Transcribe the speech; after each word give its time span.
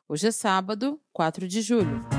Hoje 0.09 0.29
é 0.29 0.31
sábado, 0.31 1.01
4 1.13 1.49
de 1.49 1.63
julho. 1.63 2.16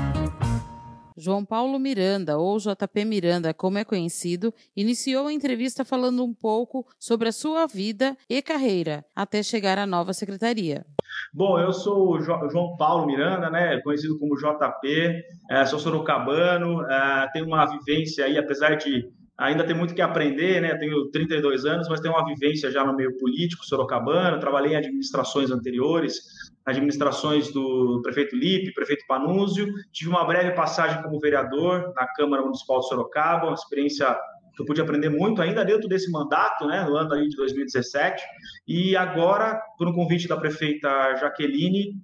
João 1.18 1.44
Paulo 1.44 1.80
Miranda, 1.80 2.38
ou 2.38 2.58
JP 2.58 3.04
Miranda, 3.04 3.52
como 3.52 3.76
é 3.76 3.84
conhecido, 3.84 4.54
iniciou 4.76 5.26
a 5.26 5.32
entrevista 5.32 5.84
falando 5.84 6.24
um 6.24 6.32
pouco 6.32 6.86
sobre 6.96 7.28
a 7.28 7.32
sua 7.32 7.66
vida 7.66 8.16
e 8.30 8.40
carreira 8.40 9.04
até 9.16 9.42
chegar 9.42 9.78
à 9.78 9.86
nova 9.86 10.12
secretaria. 10.12 10.86
Bom, 11.34 11.58
eu 11.58 11.72
sou 11.72 12.12
o 12.12 12.20
João 12.20 12.76
Paulo 12.76 13.04
Miranda, 13.04 13.50
né, 13.50 13.80
conhecido 13.82 14.16
como 14.18 14.36
JP, 14.36 15.12
é, 15.50 15.66
sou 15.66 15.80
sorocabano, 15.80 16.82
é, 16.88 17.28
tenho 17.32 17.46
uma 17.46 17.66
vivência 17.66 18.24
aí, 18.24 18.38
apesar 18.38 18.76
de 18.76 19.10
ainda 19.38 19.64
ter 19.64 19.74
muito 19.74 19.94
que 19.94 20.02
aprender, 20.02 20.60
né? 20.60 20.76
Tenho 20.76 21.08
32 21.10 21.64
anos, 21.64 21.88
mas 21.88 22.00
tenho 22.00 22.12
uma 22.12 22.24
vivência 22.24 22.70
já 22.72 22.84
no 22.84 22.94
meio 22.94 23.16
político 23.18 23.64
sorocabano, 23.64 24.40
trabalhei 24.40 24.72
em 24.72 24.76
administrações 24.76 25.50
anteriores, 25.52 26.18
administrações 26.66 27.52
do 27.52 28.00
prefeito 28.02 28.34
Lipe, 28.34 28.74
prefeito 28.74 29.04
Panúzio, 29.06 29.72
tive 29.92 30.10
uma 30.10 30.24
breve 30.24 30.50
passagem 30.52 31.00
como 31.02 31.20
vereador 31.20 31.92
na 31.94 32.06
Câmara 32.14 32.42
Municipal 32.42 32.80
de 32.80 32.88
Sorocaba, 32.88 33.46
uma 33.46 33.54
experiência 33.54 34.18
que 34.56 34.62
eu 34.62 34.66
pude 34.66 34.80
aprender 34.80 35.08
muito 35.08 35.40
ainda 35.40 35.64
dentro 35.64 35.88
desse 35.88 36.10
mandato, 36.10 36.66
né, 36.66 36.82
no 36.82 36.96
ano 36.96 37.10
de 37.28 37.36
2017, 37.36 38.20
e 38.66 38.96
agora, 38.96 39.62
por 39.78 39.86
um 39.86 39.92
convite 39.92 40.26
da 40.26 40.36
prefeita 40.36 41.14
Jaqueline, 41.14 41.94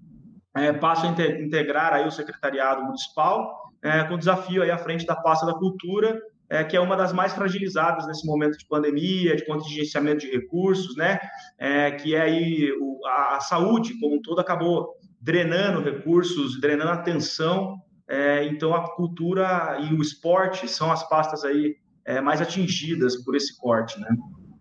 é, 0.57 0.73
passo 0.73 1.05
a 1.05 1.11
integrar 1.11 1.93
aí 1.93 2.07
o 2.07 2.13
secretariado 2.13 2.85
municipal, 2.85 3.73
é, 3.83 4.05
com 4.05 4.17
desafio 4.17 4.63
aí 4.63 4.71
à 4.71 4.79
frente 4.79 5.05
da 5.05 5.17
pasta 5.17 5.45
da 5.45 5.55
cultura, 5.55 6.17
é, 6.49 6.63
que 6.63 6.77
é 6.77 6.81
uma 6.81 6.97
das 6.97 7.13
mais 7.13 7.33
fragilizadas 7.33 8.07
nesse 8.07 8.27
momento 8.27 8.59
de 8.59 8.67
pandemia, 8.67 9.37
de 9.37 9.45
contingenciamento 9.47 10.19
de 10.21 10.31
recursos, 10.31 10.97
né? 10.97 11.19
É, 11.59 11.91
que 11.93 12.15
é 12.15 12.21
aí 12.21 12.73
o, 12.81 13.07
a, 13.07 13.37
a, 13.37 13.41
saúde 13.41 13.99
como 13.99 14.17
um 14.17 14.23
todo 14.23 14.41
acabou 14.41 14.95
drenando 15.21 15.83
recursos, 15.83 16.61
drenando 16.61 16.91
atenção. 16.91 17.77
É, 18.07 18.45
então 18.45 18.75
a 18.75 18.95
cultura 18.95 19.79
e 19.81 19.95
o 19.95 20.03
esporte 20.03 20.69
são 20.69 20.93
as 20.93 21.09
pastas 21.09 21.43
aí 21.45 21.77
é, 22.05 22.21
mais 22.21 22.41
atingidas 22.41 23.17
por 23.25 23.35
esse 23.35 23.57
corte, 23.57 23.99
né? 23.99 24.09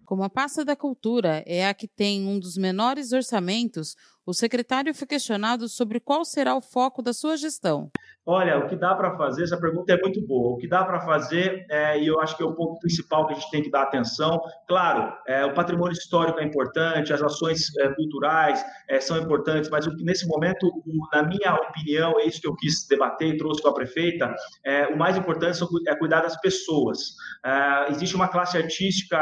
Como 0.06 0.24
a 0.24 0.30
pasta 0.30 0.64
da 0.64 0.76
cultura 0.76 1.44
é 1.46 1.68
a 1.68 1.74
que 1.74 1.88
tem 1.88 2.28
um 2.28 2.40
dos 2.40 2.58
menores 2.58 3.14
orçamentos, 3.14 3.96
o 4.26 4.34
secretário 4.34 4.94
foi 4.94 5.08
questionado 5.08 5.68
sobre 5.68 6.00
qual 6.00 6.24
será 6.24 6.56
o 6.56 6.62
foco 6.62 7.02
da 7.02 7.14
sua 7.14 7.36
gestão. 7.36 7.90
Olha, 8.26 8.58
o 8.58 8.68
que 8.70 8.76
dá 8.78 8.96
para 8.96 9.18
fazer, 9.18 9.44
essa 9.44 9.60
pergunta 9.60 9.92
é 9.92 10.00
muito 10.00 10.26
boa. 10.26 10.54
O 10.54 10.58
que 10.58 10.66
dá 10.66 10.86
para 10.86 11.02
fazer, 11.02 11.66
é, 11.70 12.00
e 12.00 12.08
eu 12.08 12.22
acho 12.22 12.38
que 12.38 12.44
é 12.44 12.46
o 12.46 12.56
ponto 12.56 12.80
principal 12.80 13.28
que 13.28 13.34
a 13.34 13.36
gente 13.36 13.52
tem 13.52 13.62
que 13.62 13.70
dar 13.70 13.84
atenção, 13.84 14.42
claro, 14.66 15.14
é, 15.28 15.46
o 15.46 15.54
patrimônio 15.54 15.92
histórico 15.92 16.40
é 16.40 16.46
importante, 16.46 17.12
as 17.12 17.22
ações 17.22 17.76
é, 17.80 17.90
culturais 17.90 18.64
é, 18.88 19.02
são 19.02 19.18
importantes, 19.18 19.70
mas 19.70 19.86
o 19.88 19.94
que 19.94 20.06
nesse 20.06 20.26
momento, 20.26 20.68
o, 20.68 21.08
na 21.14 21.24
minha 21.24 21.54
opinião, 21.54 22.18
é 22.18 22.26
isso 22.26 22.40
que 22.40 22.48
eu 22.48 22.56
quis 22.56 22.88
debater 22.88 23.28
e 23.28 23.38
trouxe 23.38 23.62
com 23.62 23.68
a 23.68 23.74
prefeita, 23.74 24.34
é, 24.66 24.88
o 24.88 24.98
mais 24.98 25.18
importante 25.18 25.60
é 25.86 25.96
cuidar 25.96 26.22
das 26.22 26.40
pessoas. 26.40 27.00
É, 27.46 27.92
existe 27.92 28.16
uma 28.16 28.30
classe 28.30 28.58
artística 28.58 29.20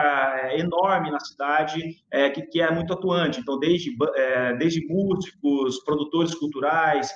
enorme 0.54 1.10
na 1.10 1.20
cidade 1.20 1.82
que, 2.36 2.42
que, 2.44 2.62
é 2.62 2.70
muito 2.70 2.94
atuante, 2.94 3.40
então 3.40 3.58
desde, 3.58 3.96
desde 4.60 4.86
músicos, 4.88 5.84
produtores 5.84 6.36
culturais, 6.36 7.10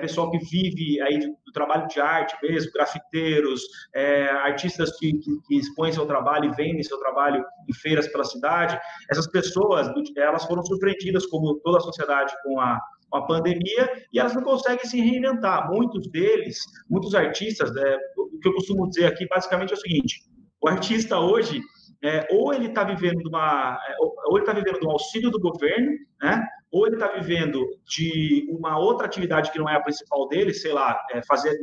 pessoal 0.00 0.30
que 0.30 0.38
vive 0.38 1.00
aí 1.12 1.18
do, 1.20 1.52
trabalho 1.52 1.86
de 1.86 2.00
arte 2.00 2.34
mesmo, 2.42 2.72
grafiteiros, 2.72 3.60
é, 3.94 4.26
artistas 4.30 4.96
que, 4.98 5.12
que, 5.18 5.30
que, 5.46 5.58
expõem 5.58 5.92
seu 5.92 6.06
trabalho 6.06 6.46
e 6.46 6.54
vendem 6.56 6.82
seu 6.82 6.98
trabalho 6.98 7.44
em 7.68 7.74
feiras 7.74 8.08
pela 8.08 8.24
cidade, 8.24 8.78
essas 9.10 9.26
pessoas, 9.26 9.86
elas 10.16 10.44
foram 10.44 10.64
surpreendidas, 10.64 11.26
como 11.26 11.60
toda 11.62 11.78
a 11.78 11.80
sociedade, 11.80 12.32
com 12.42 12.58
a, 12.58 12.80
com 13.10 13.18
a 13.18 13.26
pandemia 13.26 13.92
e 14.12 14.18
elas 14.18 14.34
não 14.34 14.42
conseguem 14.42 14.84
se 14.86 14.98
reinventar. 14.98 15.70
Muitos 15.70 16.10
deles, 16.10 16.58
muitos 16.88 17.14
artistas, 17.14 17.74
é, 17.76 17.98
o 18.16 18.38
que 18.40 18.48
eu 18.48 18.54
costumo 18.54 18.88
dizer 18.88 19.06
aqui 19.06 19.26
basicamente 19.28 19.72
é 19.72 19.76
o 19.76 19.80
seguinte: 19.80 20.22
o 20.60 20.68
artista 20.68 21.18
hoje, 21.18 21.60
é, 22.02 22.26
ou 22.30 22.52
ele 22.54 22.68
está 22.68 22.82
vivendo 22.82 23.18
de 23.18 23.36
é, 23.36 23.96
ou 24.26 24.38
ele 24.38 24.40
está 24.40 24.52
vivendo 24.52 24.80
do 24.80 24.90
auxílio 24.90 25.30
do 25.30 25.38
governo, 25.38 25.92
né? 26.20 26.42
Ou 26.72 26.86
ele 26.86 26.96
está 26.96 27.08
vivendo 27.08 27.62
de 27.86 28.48
uma 28.50 28.78
outra 28.78 29.06
atividade 29.06 29.52
que 29.52 29.58
não 29.58 29.68
é 29.68 29.76
a 29.76 29.80
principal 29.80 30.26
dele, 30.26 30.54
sei 30.54 30.72
lá, 30.72 30.98
é 31.12 31.20
fazer, 31.22 31.54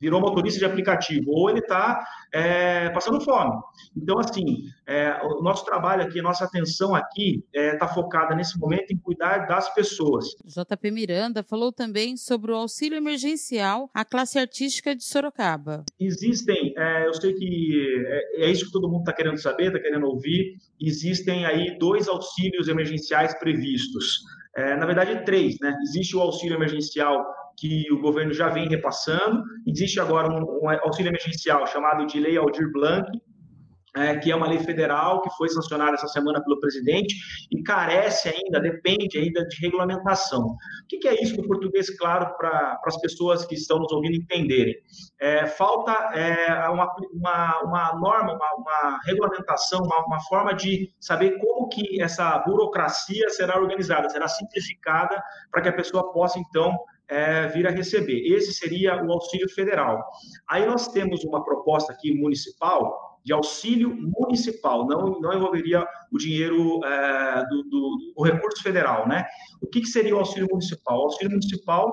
virou 0.00 0.20
motorista 0.20 0.60
de 0.60 0.64
aplicativo, 0.64 1.32
ou 1.32 1.50
ele 1.50 1.58
está 1.58 2.06
é, 2.32 2.88
passando 2.90 3.20
fome. 3.20 3.52
Então, 3.96 4.20
assim, 4.20 4.62
é, 4.86 5.20
o 5.24 5.42
nosso 5.42 5.64
trabalho 5.64 6.04
aqui, 6.04 6.20
a 6.20 6.22
nossa 6.22 6.44
atenção 6.44 6.94
aqui 6.94 7.44
está 7.52 7.86
é, 7.86 7.94
focada 7.94 8.36
nesse 8.36 8.56
momento 8.56 8.92
em 8.92 8.96
cuidar 8.96 9.46
das 9.48 9.72
pessoas. 9.74 10.26
JP 10.44 10.90
Miranda 10.92 11.42
falou 11.42 11.72
também 11.72 12.16
sobre 12.16 12.52
o 12.52 12.56
auxílio 12.56 12.96
emergencial 12.96 13.90
à 13.92 14.04
classe 14.04 14.38
artística 14.38 14.94
de 14.94 15.02
Sorocaba. 15.02 15.84
Existem, 15.98 16.72
é, 16.76 17.08
eu 17.08 17.14
sei 17.14 17.32
que 17.32 18.04
é, 18.06 18.44
é 18.44 18.50
isso 18.50 18.66
que 18.66 18.72
todo 18.72 18.88
mundo 18.88 19.00
está 19.00 19.12
querendo 19.12 19.38
saber, 19.38 19.66
está 19.66 19.80
querendo 19.80 20.06
ouvir, 20.06 20.56
existem 20.80 21.44
aí 21.44 21.76
dois 21.78 22.06
auxílios 22.06 22.68
emergenciais 22.68 23.36
previstos. 23.38 24.20
É, 24.56 24.74
na 24.76 24.86
verdade, 24.86 25.24
três. 25.24 25.56
Né? 25.60 25.76
Existe 25.82 26.16
o 26.16 26.20
auxílio 26.20 26.56
emergencial 26.56 27.24
que 27.58 27.90
o 27.92 28.00
governo 28.00 28.32
já 28.32 28.48
vem 28.48 28.68
repassando, 28.68 29.42
existe 29.66 29.98
agora 29.98 30.28
um, 30.28 30.42
um 30.62 30.70
auxílio 30.82 31.10
emergencial 31.10 31.66
chamado 31.66 32.06
de 32.06 32.20
Lei 32.20 32.36
Aldir 32.36 32.70
Blanc, 32.70 33.06
é, 33.96 34.16
que 34.18 34.30
é 34.30 34.36
uma 34.36 34.46
lei 34.46 34.58
federal 34.58 35.22
que 35.22 35.30
foi 35.30 35.48
sancionada 35.48 35.94
essa 35.94 36.08
semana 36.08 36.42
pelo 36.42 36.60
presidente 36.60 37.14
e 37.50 37.62
carece 37.62 38.28
ainda, 38.28 38.60
depende 38.60 39.18
ainda 39.18 39.44
de 39.46 39.60
regulamentação. 39.60 40.42
O 40.42 40.86
que, 40.86 40.98
que 40.98 41.08
é 41.08 41.22
isso 41.22 41.36
no 41.36 41.48
português 41.48 41.88
claro 41.96 42.36
para 42.36 42.78
as 42.84 43.00
pessoas 43.00 43.46
que 43.46 43.54
estão 43.54 43.78
nos 43.78 43.90
ouvindo 43.92 44.16
entenderem? 44.16 44.74
É, 45.18 45.46
falta 45.46 45.92
é, 46.14 46.68
uma, 46.68 46.94
uma, 47.12 47.62
uma, 47.62 47.94
norma, 47.94 48.34
uma, 48.34 48.54
uma 48.54 49.00
regulamentação, 49.06 49.80
uma, 49.80 50.04
uma, 50.04 50.20
forma 50.28 50.52
de 50.52 50.92
saber 51.00 51.38
como 51.38 51.68
que 51.68 52.00
essa 52.00 52.38
burocracia 52.40 53.30
será 53.30 53.58
organizada, 53.58 54.10
será 54.10 54.28
simplificada 54.28 55.22
para 55.50 55.62
que 55.62 55.68
a 55.68 55.72
pessoa 55.72 56.12
possa, 56.12 56.38
então, 56.38 56.76
é, 57.08 57.46
vir 57.48 57.66
a 57.66 57.70
receber. 57.70 58.20
Esse 58.26 58.52
seria 58.52 59.02
o 59.02 59.12
auxílio 59.12 59.48
federal. 59.48 60.04
Aí 60.48 60.66
nós 60.66 60.88
temos 60.88 61.24
uma 61.24 61.42
proposta 61.44 61.92
aqui 61.92 62.12
municipal 62.12 63.05
de 63.26 63.32
auxílio 63.32 63.92
municipal, 63.92 64.86
não, 64.86 65.18
não 65.20 65.34
envolveria 65.34 65.84
o 66.12 66.18
dinheiro 66.18 66.84
é, 66.84 67.44
do, 67.48 67.62
do, 67.64 68.12
do, 68.16 68.22
recurso 68.22 68.62
federal, 68.62 69.08
né? 69.08 69.24
O 69.60 69.66
que, 69.66 69.80
que, 69.80 69.86
seria 69.86 70.14
o 70.14 70.18
auxílio 70.18 70.48
municipal? 70.50 70.98
O 70.98 71.04
auxílio 71.04 71.30
municipal 71.30 71.92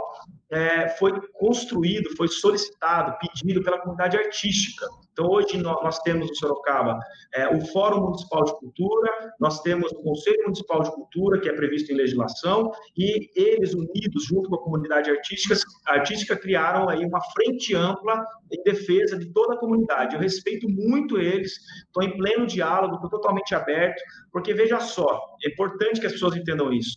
é, 0.51 0.89
foi 0.89 1.11
construído, 1.33 2.15
foi 2.15 2.27
solicitado, 2.27 3.17
pedido 3.19 3.63
pela 3.63 3.79
comunidade 3.79 4.17
artística. 4.17 4.85
Então, 5.13 5.27
hoje 5.29 5.57
nós 5.57 5.99
temos 5.99 6.27
no 6.27 6.35
Sorocaba 6.35 6.99
é, 7.35 7.47
o 7.47 7.61
Fórum 7.67 8.01
Municipal 8.01 8.43
de 8.43 8.51
Cultura, 8.59 9.11
nós 9.39 9.61
temos 9.61 9.91
o 9.91 10.01
Conselho 10.01 10.43
Municipal 10.43 10.81
de 10.81 10.91
Cultura, 10.91 11.39
que 11.39 11.47
é 11.47 11.53
previsto 11.53 11.91
em 11.91 11.95
legislação, 11.95 12.71
e 12.97 13.29
eles, 13.35 13.73
unidos, 13.75 14.25
junto 14.25 14.49
com 14.49 14.55
a 14.55 14.63
comunidade 14.63 15.11
artística, 15.11 15.55
artística 15.85 16.35
criaram 16.35 16.89
aí 16.89 17.05
uma 17.05 17.21
frente 17.31 17.75
ampla 17.75 18.25
em 18.51 18.63
defesa 18.63 19.17
de 19.17 19.31
toda 19.31 19.53
a 19.53 19.57
comunidade. 19.57 20.15
Eu 20.15 20.21
respeito 20.21 20.67
muito 20.67 21.19
eles, 21.19 21.53
estou 21.85 22.01
em 22.01 22.17
pleno 22.17 22.47
diálogo, 22.47 22.95
estou 22.95 23.09
totalmente 23.09 23.53
aberto, 23.53 24.01
porque 24.31 24.53
veja 24.53 24.79
só, 24.79 25.21
é 25.43 25.49
importante 25.49 25.99
que 25.99 26.07
as 26.07 26.13
pessoas 26.13 26.35
entendam 26.35 26.71
isso. 26.71 26.95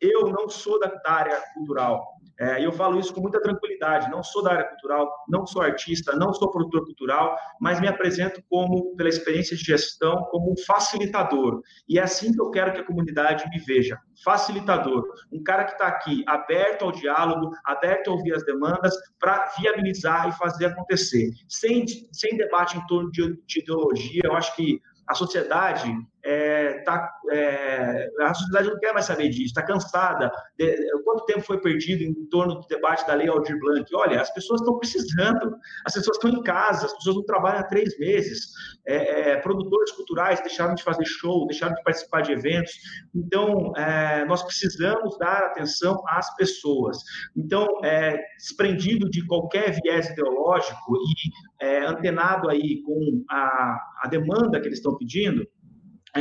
Eu 0.00 0.28
não 0.28 0.48
sou 0.48 0.78
da 0.80 1.00
área 1.06 1.40
cultural, 1.54 2.14
é, 2.38 2.64
eu 2.64 2.72
falo 2.72 2.98
isso 2.98 3.14
com 3.14 3.20
muita 3.20 3.40
tranquilidade. 3.40 4.10
Não 4.10 4.22
sou 4.22 4.42
da 4.42 4.52
área 4.52 4.64
cultural, 4.64 5.08
não 5.28 5.46
sou 5.46 5.62
artista, 5.62 6.16
não 6.16 6.32
sou 6.32 6.50
produtor 6.50 6.84
cultural, 6.84 7.36
mas 7.60 7.80
me 7.80 7.86
apresento 7.86 8.42
como, 8.50 8.94
pela 8.96 9.08
experiência 9.08 9.56
de 9.56 9.62
gestão, 9.62 10.24
como 10.30 10.52
um 10.52 10.56
facilitador. 10.66 11.62
E 11.88 11.98
é 11.98 12.02
assim 12.02 12.32
que 12.32 12.40
eu 12.40 12.50
quero 12.50 12.72
que 12.72 12.80
a 12.80 12.84
comunidade 12.84 13.48
me 13.50 13.58
veja: 13.58 13.98
facilitador. 14.24 15.04
Um 15.32 15.42
cara 15.42 15.64
que 15.64 15.72
está 15.72 15.86
aqui 15.86 16.24
aberto 16.26 16.84
ao 16.84 16.92
diálogo, 16.92 17.52
aberto 17.64 18.08
a 18.08 18.14
ouvir 18.14 18.34
as 18.34 18.44
demandas, 18.44 18.94
para 19.18 19.52
viabilizar 19.58 20.28
e 20.28 20.32
fazer 20.32 20.66
acontecer. 20.66 21.30
Sem, 21.48 21.84
sem 22.12 22.36
debate 22.36 22.76
em 22.76 22.86
torno 22.86 23.10
de, 23.12 23.36
de 23.46 23.60
ideologia, 23.60 24.22
eu 24.24 24.34
acho 24.34 24.54
que 24.56 24.80
a 25.06 25.14
sociedade 25.14 25.94
é, 26.24 26.78
tá, 26.84 27.10
é, 27.30 28.08
a 28.20 28.32
sociedade 28.32 28.68
não 28.68 28.78
quer 28.78 28.94
mais 28.94 29.04
saber 29.04 29.28
disso, 29.28 29.44
está 29.44 29.62
cansada. 29.62 30.32
De, 30.58 30.74
quanto 31.04 31.26
tempo 31.26 31.42
foi 31.42 31.60
perdido 31.60 32.02
em 32.02 32.14
torno 32.30 32.60
do 32.60 32.66
debate 32.66 33.06
da 33.06 33.14
lei 33.14 33.28
Aldir 33.28 33.58
Blanc? 33.58 33.84
Olha, 33.94 34.20
as 34.20 34.32
pessoas 34.32 34.60
estão 34.60 34.78
precisando, 34.78 35.56
as 35.84 35.92
pessoas 35.92 36.16
estão 36.16 36.30
em 36.30 36.42
casa, 36.42 36.86
as 36.86 36.94
pessoas 36.94 37.16
não 37.16 37.24
trabalham 37.24 37.60
há 37.60 37.64
três 37.64 37.98
meses. 37.98 38.52
É, 38.86 39.32
é 39.32 39.36
produtores 39.36 39.92
culturais 39.92 40.40
deixaram 40.40 40.74
de 40.74 40.82
fazer 40.82 41.04
show, 41.04 41.46
deixaram 41.46 41.74
de 41.74 41.82
participar 41.82 42.22
de 42.22 42.32
eventos. 42.32 42.72
Então, 43.14 43.72
é, 43.76 44.24
nós 44.24 44.42
precisamos 44.42 45.18
dar 45.18 45.38
atenção 45.44 46.02
às 46.08 46.34
pessoas. 46.36 46.98
Então, 47.36 47.68
é, 47.84 48.18
desprendido 48.38 49.10
de 49.10 49.26
qualquer 49.26 49.78
viés 49.82 50.08
ideológico 50.08 50.96
e 50.96 51.64
antenado 51.86 52.50
aí 52.50 52.82
com 52.82 53.24
a, 53.30 53.78
a 54.02 54.08
demanda 54.08 54.60
que 54.60 54.68
eles 54.68 54.78
estão 54.78 54.96
pedindo, 54.98 55.46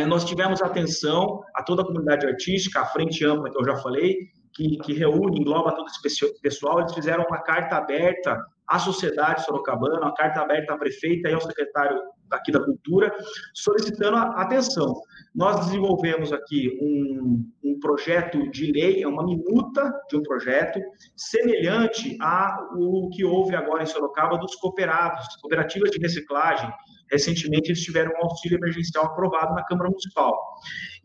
nós 0.08 0.26
tivemos 0.26 0.62
atenção 0.62 1.44
a 1.54 1.62
toda 1.62 1.84
a 1.84 1.86
comunidade 1.86 2.26
artística, 2.26 2.82
a 2.82 2.86
frente 2.86 3.24
ampla 3.24 3.52
que 3.52 3.58
eu 3.58 3.66
já 3.66 3.76
falei, 3.78 4.18
que, 4.54 4.78
que 4.78 4.94
reúne, 4.94 5.40
engloba 5.40 5.76
todo 5.76 5.88
esse 5.88 6.42
pessoal, 6.42 6.80
eles 6.80 6.94
fizeram 6.94 7.26
uma 7.26 7.42
carta 7.42 7.78
aberta 7.78 8.40
à 8.68 8.80
sociedade 8.80 9.44
sorocabana, 9.46 10.00
uma 10.00 10.14
carta 10.14 10.42
aberta 10.42 10.74
à 10.74 10.78
prefeita 10.78 11.30
e 11.30 11.34
ao 11.34 11.42
secretário 11.42 12.00
aqui 12.36 12.52
da 12.52 12.64
Cultura, 12.64 13.14
solicitando 13.54 14.18
a 14.18 14.42
atenção. 14.42 14.94
Nós 15.34 15.66
desenvolvemos 15.66 16.32
aqui 16.32 16.78
um, 16.82 17.46
um 17.64 17.80
projeto 17.80 18.50
de 18.52 18.72
lei, 18.72 19.04
é 19.04 19.08
uma 19.08 19.26
minuta 19.26 19.94
de 20.10 20.18
um 20.18 20.24
projeto, 20.24 20.80
semelhante 21.16 22.18
ao 22.22 23.10
que 23.10 23.24
houve 23.24 23.56
agora 23.56 23.84
em 23.84 23.88
Sorocaba 23.88 24.38
dos 24.38 24.56
cooperados, 24.56 25.26
cooperativas 25.42 25.92
de 25.92 26.00
reciclagem, 26.00 26.72
Recentemente, 27.14 27.70
eles 27.70 27.82
tiveram 27.84 28.12
um 28.12 28.26
auxílio 28.26 28.58
emergencial 28.58 29.06
aprovado 29.06 29.54
na 29.54 29.64
Câmara 29.64 29.88
Municipal. 29.88 30.36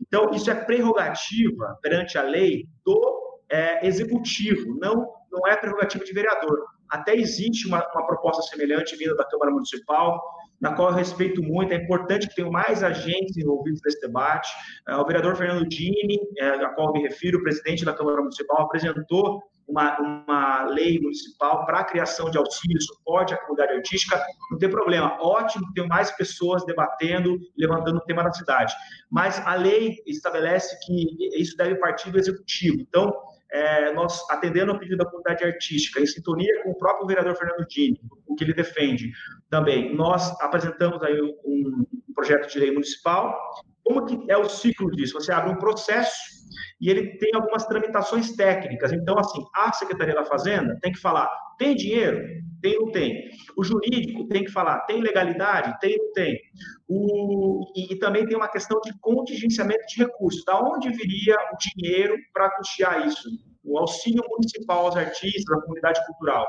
Então, 0.01 0.31
isso 0.31 0.49
é 0.49 0.55
prerrogativa 0.55 1.77
perante 1.83 2.17
a 2.17 2.23
lei 2.23 2.67
do 2.83 2.99
é, 3.47 3.85
executivo, 3.85 4.75
não, 4.79 5.07
não 5.31 5.47
é 5.47 5.55
prerrogativa 5.55 6.03
de 6.03 6.11
vereador. 6.11 6.65
Até 6.89 7.15
existe 7.15 7.67
uma, 7.67 7.87
uma 7.93 8.07
proposta 8.07 8.41
semelhante 8.41 8.95
vinda 8.95 9.15
da 9.15 9.25
Câmara 9.25 9.51
Municipal, 9.51 10.19
na 10.59 10.73
qual 10.73 10.89
eu 10.89 10.95
respeito 10.95 11.41
muito. 11.41 11.73
É 11.73 11.77
importante 11.77 12.27
que 12.27 12.35
tenham 12.35 12.51
mais 12.51 12.83
agentes 12.83 13.37
envolvidos 13.37 13.81
nesse 13.85 13.99
debate. 14.01 14.49
É, 14.87 14.95
o 14.95 15.05
vereador 15.05 15.35
Fernando 15.35 15.67
Dini, 15.67 16.19
é, 16.37 16.49
a 16.49 16.69
qual 16.69 16.91
me 16.93 17.01
refiro, 17.01 17.41
presidente 17.41 17.85
da 17.85 17.93
Câmara 17.93 18.17
Municipal, 18.17 18.63
apresentou 18.63 19.41
uma, 19.69 19.99
uma 19.99 20.63
lei 20.65 20.99
municipal 20.99 21.65
para 21.65 21.79
a 21.79 21.83
criação 21.83 22.29
de 22.31 22.37
auxílio 22.37 22.81
suporte 22.81 23.33
à 23.33 23.37
comunidade 23.37 23.73
artística, 23.73 24.19
não 24.51 24.57
tem 24.57 24.69
problema. 24.69 25.15
Ótimo 25.21 25.63
ter 25.73 25.85
mais 25.87 26.11
pessoas 26.11 26.65
debatendo, 26.65 27.37
levantando 27.55 27.97
o 27.97 28.05
tema 28.05 28.23
da 28.23 28.33
cidade. 28.33 28.73
Mas 29.11 29.39
a 29.45 29.53
lei 29.53 29.97
estabelece 30.07 30.77
que 30.85 31.39
isso 31.39 31.55
deve 31.55 31.75
partir 31.75 32.09
do 32.09 32.17
executivo. 32.17 32.77
Então, 32.81 33.13
é, 33.51 33.91
nós, 33.93 34.23
atendendo 34.29 34.71
ao 34.71 34.79
pedido 34.79 34.97
da 34.97 35.05
comunidade 35.05 35.43
artística, 35.43 35.99
em 35.99 36.05
sintonia 36.05 36.63
com 36.63 36.71
o 36.71 36.77
próprio 36.77 37.07
vereador 37.07 37.35
Fernando 37.35 37.65
Dini, 37.67 37.99
o 38.27 38.35
que 38.35 38.43
ele 38.43 38.53
defende 38.53 39.11
também, 39.49 39.95
nós 39.95 40.29
apresentamos 40.41 41.01
aí 41.01 41.19
um, 41.21 41.85
um 42.07 42.13
projeto 42.13 42.51
de 42.51 42.59
lei 42.59 42.71
municipal. 42.71 43.37
Como 43.83 44.05
que 44.05 44.31
é 44.31 44.37
o 44.37 44.47
ciclo 44.47 44.91
disso? 44.91 45.13
Você 45.13 45.31
abre 45.31 45.51
um 45.51 45.57
processo 45.57 46.39
e 46.79 46.89
ele 46.89 47.17
tem 47.17 47.31
algumas 47.33 47.65
tramitações 47.65 48.35
técnicas. 48.35 48.91
Então, 48.91 49.17
assim, 49.17 49.43
a 49.55 49.73
Secretaria 49.73 50.13
da 50.13 50.25
Fazenda 50.25 50.77
tem 50.81 50.91
que 50.91 50.99
falar: 50.99 51.29
tem 51.57 51.75
dinheiro? 51.75 52.23
Tem 52.61 52.77
ou 52.77 52.85
não 52.85 52.91
tem? 52.91 53.29
O 53.57 53.63
jurídico 53.63 54.27
tem 54.27 54.43
que 54.43 54.51
falar: 54.51 54.81
tem 54.81 55.01
legalidade? 55.01 55.79
Tem 55.79 55.97
ou 55.97 56.05
não 56.05 56.13
tem? 56.13 56.39
O, 56.87 57.71
e, 57.75 57.93
e, 57.93 57.99
também 57.99 58.25
tem 58.25 58.37
uma 58.37 58.47
questão 58.47 58.79
de 58.81 58.97
contingenciamento 58.99 59.85
de 59.87 60.03
recursos. 60.03 60.43
Da 60.45 60.59
onde 60.59 60.89
viria 60.89 61.35
o 61.53 61.57
dinheiro 61.57 62.15
para 62.33 62.49
custear 62.57 63.07
isso? 63.07 63.29
O 63.63 63.77
auxílio 63.77 64.23
municipal 64.29 64.85
aos 64.85 64.95
artistas, 64.95 65.57
à 65.57 65.61
comunidade 65.61 66.03
cultural 66.05 66.47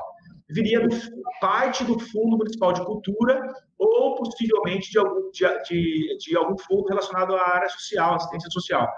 viria 0.51 0.81
do, 0.81 0.89
parte 1.41 1.85
do 1.85 1.99
Fundo 1.99 2.37
Municipal 2.37 2.73
de 2.73 2.85
Cultura 2.85 3.41
ou 3.79 4.17
possivelmente 4.17 4.91
de 4.91 4.99
algum, 4.99 5.31
de, 5.31 5.63
de, 5.65 6.19
de 6.19 6.37
algum 6.37 6.57
fundo 6.59 6.89
relacionado 6.89 7.35
à 7.35 7.49
área 7.49 7.69
social, 7.69 8.15
assistência 8.15 8.51
social. 8.51 8.89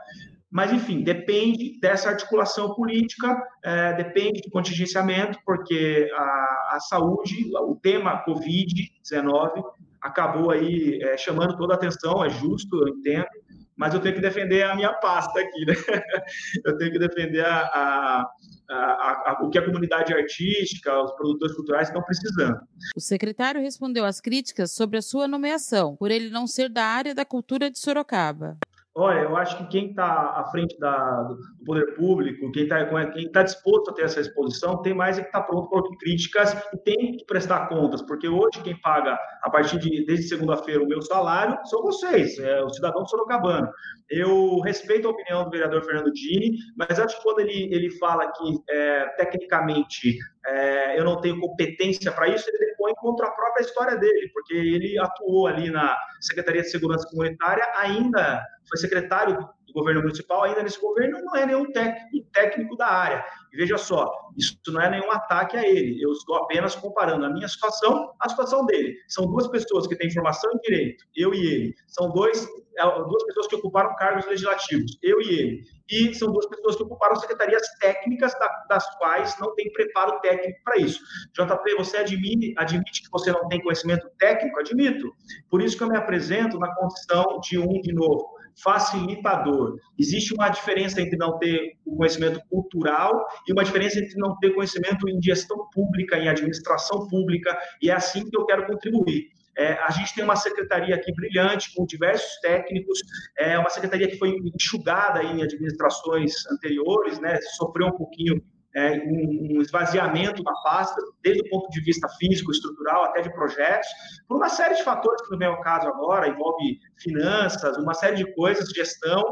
Mas, 0.52 0.70
enfim, 0.70 1.02
depende 1.02 1.80
dessa 1.80 2.10
articulação 2.10 2.74
política, 2.74 3.42
é, 3.64 3.94
depende 3.94 4.42
do 4.42 4.50
contingenciamento, 4.50 5.38
porque 5.46 6.10
a, 6.14 6.74
a 6.74 6.78
saúde, 6.78 7.50
o 7.56 7.74
tema 7.74 8.22
Covid-19, 8.26 9.64
acabou 9.98 10.50
aí 10.50 11.02
é, 11.02 11.16
chamando 11.16 11.56
toda 11.56 11.72
a 11.72 11.76
atenção, 11.76 12.22
é 12.22 12.28
justo, 12.28 12.86
eu 12.86 12.88
entendo, 12.88 13.26
mas 13.74 13.94
eu 13.94 14.00
tenho 14.00 14.14
que 14.14 14.20
defender 14.20 14.64
a 14.64 14.74
minha 14.76 14.92
pasta 14.92 15.40
aqui, 15.40 15.64
né? 15.64 15.72
Eu 16.66 16.76
tenho 16.76 16.92
que 16.92 16.98
defender 16.98 17.44
a, 17.44 18.26
a, 18.68 18.70
a, 18.70 19.38
o 19.42 19.48
que 19.48 19.58
a 19.58 19.64
comunidade 19.64 20.12
artística, 20.12 21.02
os 21.02 21.12
produtores 21.12 21.56
culturais 21.56 21.88
estão 21.88 22.02
precisando. 22.02 22.60
O 22.94 23.00
secretário 23.00 23.60
respondeu 23.60 24.04
às 24.04 24.20
críticas 24.20 24.72
sobre 24.72 24.98
a 24.98 25.02
sua 25.02 25.26
nomeação, 25.26 25.96
por 25.96 26.10
ele 26.10 26.28
não 26.28 26.46
ser 26.46 26.68
da 26.68 26.84
área 26.84 27.14
da 27.14 27.24
cultura 27.24 27.70
de 27.70 27.78
Sorocaba. 27.78 28.58
Olha, 28.94 29.20
eu 29.20 29.34
acho 29.38 29.56
que 29.56 29.66
quem 29.68 29.90
está 29.90 30.04
à 30.04 30.44
frente 30.50 30.78
da, 30.78 31.22
do 31.22 31.38
poder 31.64 31.94
público, 31.94 32.52
quem 32.52 32.64
está 32.64 32.84
tá 33.32 33.42
disposto 33.42 33.90
a 33.90 33.94
ter 33.94 34.02
essa 34.02 34.20
exposição, 34.20 34.82
tem 34.82 34.92
mais 34.92 35.18
é 35.18 35.22
que 35.22 35.28
estar 35.28 35.40
tá 35.40 35.46
pronto 35.46 35.70
para 35.70 35.96
críticas 35.96 36.52
e 36.74 36.76
tem 36.76 37.16
que 37.16 37.24
prestar 37.24 37.68
contas, 37.68 38.02
porque 38.02 38.28
hoje 38.28 38.60
quem 38.62 38.78
paga, 38.82 39.18
a 39.42 39.48
partir 39.48 39.78
de 39.78 40.04
desde 40.04 40.28
segunda-feira, 40.28 40.82
o 40.82 40.86
meu 40.86 41.00
salário 41.00 41.58
são 41.64 41.82
vocês, 41.82 42.38
é 42.38 42.62
o 42.62 42.68
cidadão 42.68 43.06
sorocabano. 43.06 43.66
Eu 44.10 44.60
respeito 44.60 45.08
a 45.08 45.10
opinião 45.10 45.44
do 45.44 45.50
vereador 45.50 45.82
Fernando 45.84 46.12
Dini, 46.12 46.58
mas 46.76 47.00
acho 47.00 47.16
que 47.16 47.22
quando 47.22 47.40
ele, 47.40 47.74
ele 47.74 47.90
fala 47.92 48.30
que, 48.30 48.58
é, 48.68 49.06
tecnicamente, 49.16 50.18
é, 50.44 51.00
eu 51.00 51.04
não 51.04 51.18
tenho 51.18 51.40
competência 51.40 52.12
para 52.12 52.28
isso, 52.28 52.44
ele 52.46 52.71
põe 52.94 53.10
contra 53.12 53.26
a 53.26 53.30
própria 53.30 53.62
história 53.62 53.96
dele, 53.96 54.30
porque 54.32 54.54
ele 54.54 54.98
atuou 54.98 55.46
ali 55.46 55.70
na 55.70 55.96
Secretaria 56.20 56.62
de 56.62 56.70
Segurança 56.70 57.08
Comunitária, 57.08 57.64
ainda 57.76 58.44
foi 58.68 58.78
secretário 58.78 59.48
do 59.66 59.72
governo 59.72 60.02
municipal, 60.02 60.44
ainda 60.44 60.62
nesse 60.62 60.80
governo 60.80 61.20
não 61.22 61.36
é 61.36 61.46
nenhum 61.46 61.70
técnico, 61.72 62.28
técnico 62.32 62.76
da 62.76 62.86
área. 62.86 63.24
E 63.52 63.56
veja 63.56 63.76
só, 63.76 64.10
isso 64.36 64.56
não 64.68 64.80
é 64.80 64.90
nenhum 64.90 65.10
ataque 65.10 65.56
a 65.56 65.68
ele, 65.68 66.02
eu 66.02 66.12
estou 66.12 66.36
apenas 66.36 66.74
comparando 66.74 67.24
a 67.24 67.30
minha 67.30 67.48
situação 67.48 68.12
à 68.20 68.28
situação 68.28 68.64
dele. 68.64 68.96
São 69.08 69.26
duas 69.26 69.48
pessoas 69.48 69.86
que 69.86 69.96
têm 69.96 70.10
formação 70.10 70.50
em 70.52 70.58
direito, 70.60 71.04
eu 71.14 71.34
e 71.34 71.46
ele. 71.46 71.74
São 71.86 72.10
dois, 72.10 72.46
é, 72.78 72.82
duas 72.82 73.24
pessoas 73.24 73.46
que 73.46 73.56
ocuparam 73.56 73.94
cargos 73.96 74.26
legislativos, 74.26 74.98
eu 75.02 75.20
e 75.20 75.28
ele. 75.28 75.62
E 75.90 76.14
são 76.14 76.32
duas 76.32 76.46
pessoas 76.46 76.76
que 76.76 76.82
ocuparam 76.82 77.16
secretarias 77.16 77.62
técnicas, 77.78 78.32
das 78.68 78.96
quais 78.96 79.38
não 79.38 79.54
tem 79.54 79.70
preparo 79.72 80.18
técnico 80.20 80.58
para 80.64 80.78
isso. 80.78 80.98
JP, 81.34 81.74
você 81.76 81.98
admite, 81.98 82.54
admite 82.56 83.02
que 83.02 83.10
você 83.10 83.30
não 83.30 83.46
tem 83.48 83.60
conhecimento 83.60 84.08
técnico? 84.18 84.58
Admito. 84.58 85.12
Por 85.50 85.60
isso 85.60 85.76
que 85.76 85.82
eu 85.82 85.88
me 85.88 85.98
apresento 85.98 86.58
na 86.58 86.74
condição 86.74 87.40
de 87.42 87.58
um, 87.58 87.80
de 87.82 87.92
novo, 87.92 88.31
facilitador. 88.62 89.78
Existe 89.98 90.34
uma 90.34 90.48
diferença 90.48 91.00
entre 91.00 91.16
não 91.16 91.38
ter 91.38 91.72
o 91.84 91.96
conhecimento 91.96 92.40
cultural 92.48 93.12
e 93.48 93.52
uma 93.52 93.64
diferença 93.64 93.98
entre 93.98 94.14
não 94.16 94.36
ter 94.38 94.54
conhecimento 94.54 95.08
em 95.08 95.20
gestão 95.22 95.68
pública, 95.72 96.18
em 96.18 96.28
administração 96.28 97.06
pública, 97.08 97.56
e 97.80 97.90
é 97.90 97.94
assim 97.94 98.28
que 98.28 98.36
eu 98.36 98.44
quero 98.44 98.66
contribuir. 98.66 99.28
É, 99.56 99.74
a 99.74 99.90
gente 99.90 100.14
tem 100.14 100.24
uma 100.24 100.36
secretaria 100.36 100.94
aqui 100.94 101.12
brilhante, 101.14 101.74
com 101.74 101.84
diversos 101.84 102.40
técnicos, 102.40 103.00
é 103.36 103.58
uma 103.58 103.68
secretaria 103.68 104.08
que 104.08 104.16
foi 104.16 104.34
enxugada 104.54 105.22
em 105.22 105.42
administrações 105.42 106.46
anteriores, 106.50 107.20
né, 107.20 107.38
sofreu 107.56 107.88
um 107.88 107.96
pouquinho 107.96 108.42
é, 108.74 108.92
um, 109.06 109.56
um, 109.56 109.62
esvaziamento 109.62 110.42
da 110.42 110.52
pasta, 110.64 111.00
desde 111.22 111.42
o 111.42 111.50
ponto 111.50 111.68
de 111.70 111.80
vista 111.82 112.08
físico, 112.18 112.50
estrutural, 112.50 113.04
até 113.04 113.20
de 113.20 113.32
projetos, 113.32 113.88
por 114.26 114.36
uma 114.36 114.48
série 114.48 114.74
de 114.74 114.82
fatores 114.82 115.20
que 115.28 115.36
vem 115.36 115.48
ao 115.48 115.60
caso 115.60 115.88
agora, 115.88 116.28
envolve 116.28 116.78
finanças, 116.98 117.76
uma 117.76 117.94
série 117.94 118.16
de 118.16 118.34
coisas, 118.34 118.70
gestão, 118.70 119.22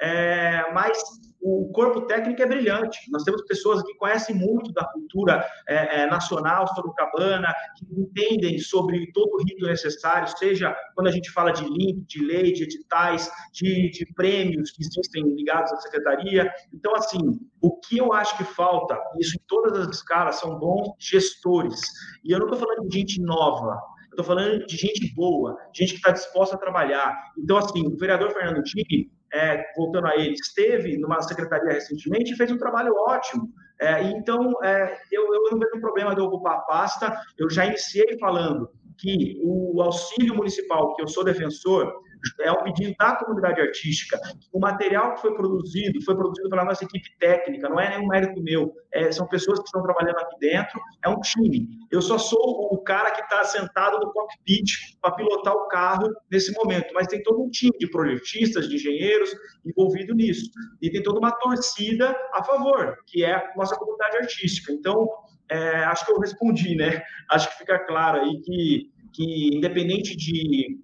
é, 0.00 0.72
mas 0.72 0.98
o 1.44 1.70
corpo 1.72 2.06
técnico 2.06 2.40
é 2.40 2.46
brilhante. 2.46 2.98
Nós 3.10 3.22
temos 3.22 3.42
pessoas 3.42 3.82
que 3.82 3.94
conhecem 3.96 4.34
muito 4.34 4.72
da 4.72 4.82
cultura 4.86 5.46
é, 5.68 6.00
é, 6.00 6.06
nacional 6.06 6.66
sorocabana, 6.74 7.52
que 7.76 7.84
entendem 8.00 8.58
sobre 8.58 9.12
todo 9.12 9.34
o 9.34 9.42
rito 9.44 9.66
necessário, 9.66 10.26
seja 10.38 10.74
quando 10.94 11.08
a 11.08 11.10
gente 11.10 11.30
fala 11.30 11.50
de 11.50 11.62
link, 11.64 12.06
de 12.06 12.24
lei, 12.24 12.50
de 12.54 12.62
editais, 12.62 13.30
de, 13.52 13.90
de 13.90 14.06
prêmios 14.14 14.70
que 14.70 14.82
existem 14.82 15.22
ligados 15.34 15.70
à 15.70 15.76
secretaria. 15.76 16.50
Então, 16.72 16.94
assim, 16.96 17.20
o 17.60 17.78
que 17.78 17.98
eu 17.98 18.14
acho 18.14 18.38
que 18.38 18.44
falta, 18.44 18.98
isso 19.20 19.36
em 19.36 19.42
todas 19.46 19.78
as 19.78 19.96
escalas, 19.96 20.36
são 20.36 20.58
bons 20.58 20.94
gestores. 20.98 21.78
E 22.24 22.32
eu 22.32 22.38
não 22.38 22.46
estou 22.46 22.60
falando 22.66 22.88
de 22.88 22.98
gente 22.98 23.20
nova, 23.20 23.78
estou 24.08 24.24
falando 24.24 24.64
de 24.64 24.76
gente 24.78 25.12
boa, 25.14 25.58
gente 25.74 25.90
que 25.90 25.96
está 25.96 26.10
disposta 26.10 26.56
a 26.56 26.58
trabalhar. 26.58 27.14
Então, 27.36 27.58
assim, 27.58 27.86
o 27.86 27.98
vereador 27.98 28.32
Fernando 28.32 28.62
Tigre 28.62 29.12
é, 29.34 29.64
voltando 29.76 30.06
a 30.06 30.16
ele, 30.16 30.34
esteve 30.34 30.96
numa 30.96 31.20
secretaria 31.20 31.72
recentemente 31.72 32.32
e 32.32 32.36
fez 32.36 32.50
um 32.50 32.58
trabalho 32.58 32.94
ótimo. 32.96 33.48
É, 33.80 34.02
então, 34.02 34.52
é, 34.62 34.96
eu, 35.10 35.22
eu 35.34 35.50
não 35.50 35.58
vejo 35.58 35.80
problema 35.80 36.14
de 36.14 36.20
ocupar 36.20 36.54
a 36.54 36.60
pasta. 36.60 37.12
Eu 37.36 37.50
já 37.50 37.66
iniciei 37.66 38.16
falando 38.18 38.70
que 38.96 39.36
o 39.42 39.82
auxílio 39.82 40.36
municipal, 40.36 40.94
que 40.94 41.02
eu 41.02 41.08
sou 41.08 41.24
defensor, 41.24 41.92
é 42.40 42.52
um 42.52 42.62
pedido 42.62 42.94
da 42.98 43.16
comunidade 43.16 43.60
artística. 43.60 44.18
O 44.52 44.58
material 44.58 45.14
que 45.14 45.22
foi 45.22 45.34
produzido 45.34 46.02
foi 46.02 46.14
produzido 46.14 46.48
pela 46.48 46.64
nossa 46.64 46.84
equipe 46.84 47.08
técnica, 47.18 47.68
não 47.68 47.80
é 47.80 47.90
nenhum 47.90 48.08
mérito 48.08 48.42
meu. 48.42 48.72
É, 48.92 49.10
são 49.10 49.26
pessoas 49.26 49.58
que 49.58 49.66
estão 49.66 49.82
trabalhando 49.82 50.18
aqui 50.18 50.38
dentro, 50.38 50.80
é 51.04 51.08
um 51.08 51.20
time. 51.20 51.68
Eu 51.90 52.00
só 52.00 52.18
sou 52.18 52.68
o 52.72 52.78
cara 52.78 53.10
que 53.10 53.22
está 53.22 53.44
sentado 53.44 53.98
no 53.98 54.12
cockpit 54.12 54.72
para 55.00 55.12
pilotar 55.12 55.54
o 55.54 55.68
carro 55.68 56.08
nesse 56.30 56.52
momento, 56.52 56.92
mas 56.94 57.06
tem 57.06 57.22
todo 57.22 57.42
um 57.42 57.50
time 57.50 57.76
de 57.78 57.88
projetistas, 57.88 58.68
de 58.68 58.76
engenheiros 58.76 59.30
envolvido 59.64 60.14
nisso. 60.14 60.50
E 60.80 60.90
tem 60.90 61.02
toda 61.02 61.18
uma 61.18 61.32
torcida 61.32 62.14
a 62.32 62.42
favor, 62.42 62.96
que 63.06 63.24
é 63.24 63.34
a 63.34 63.52
nossa 63.56 63.76
comunidade 63.76 64.18
artística. 64.18 64.72
Então, 64.72 65.08
é, 65.48 65.84
acho 65.84 66.04
que 66.04 66.12
eu 66.12 66.18
respondi, 66.18 66.74
né? 66.74 67.02
Acho 67.30 67.50
que 67.50 67.58
fica 67.58 67.78
claro 67.78 68.20
aí 68.20 68.40
que, 68.40 68.90
que 69.12 69.56
independente 69.56 70.16
de 70.16 70.78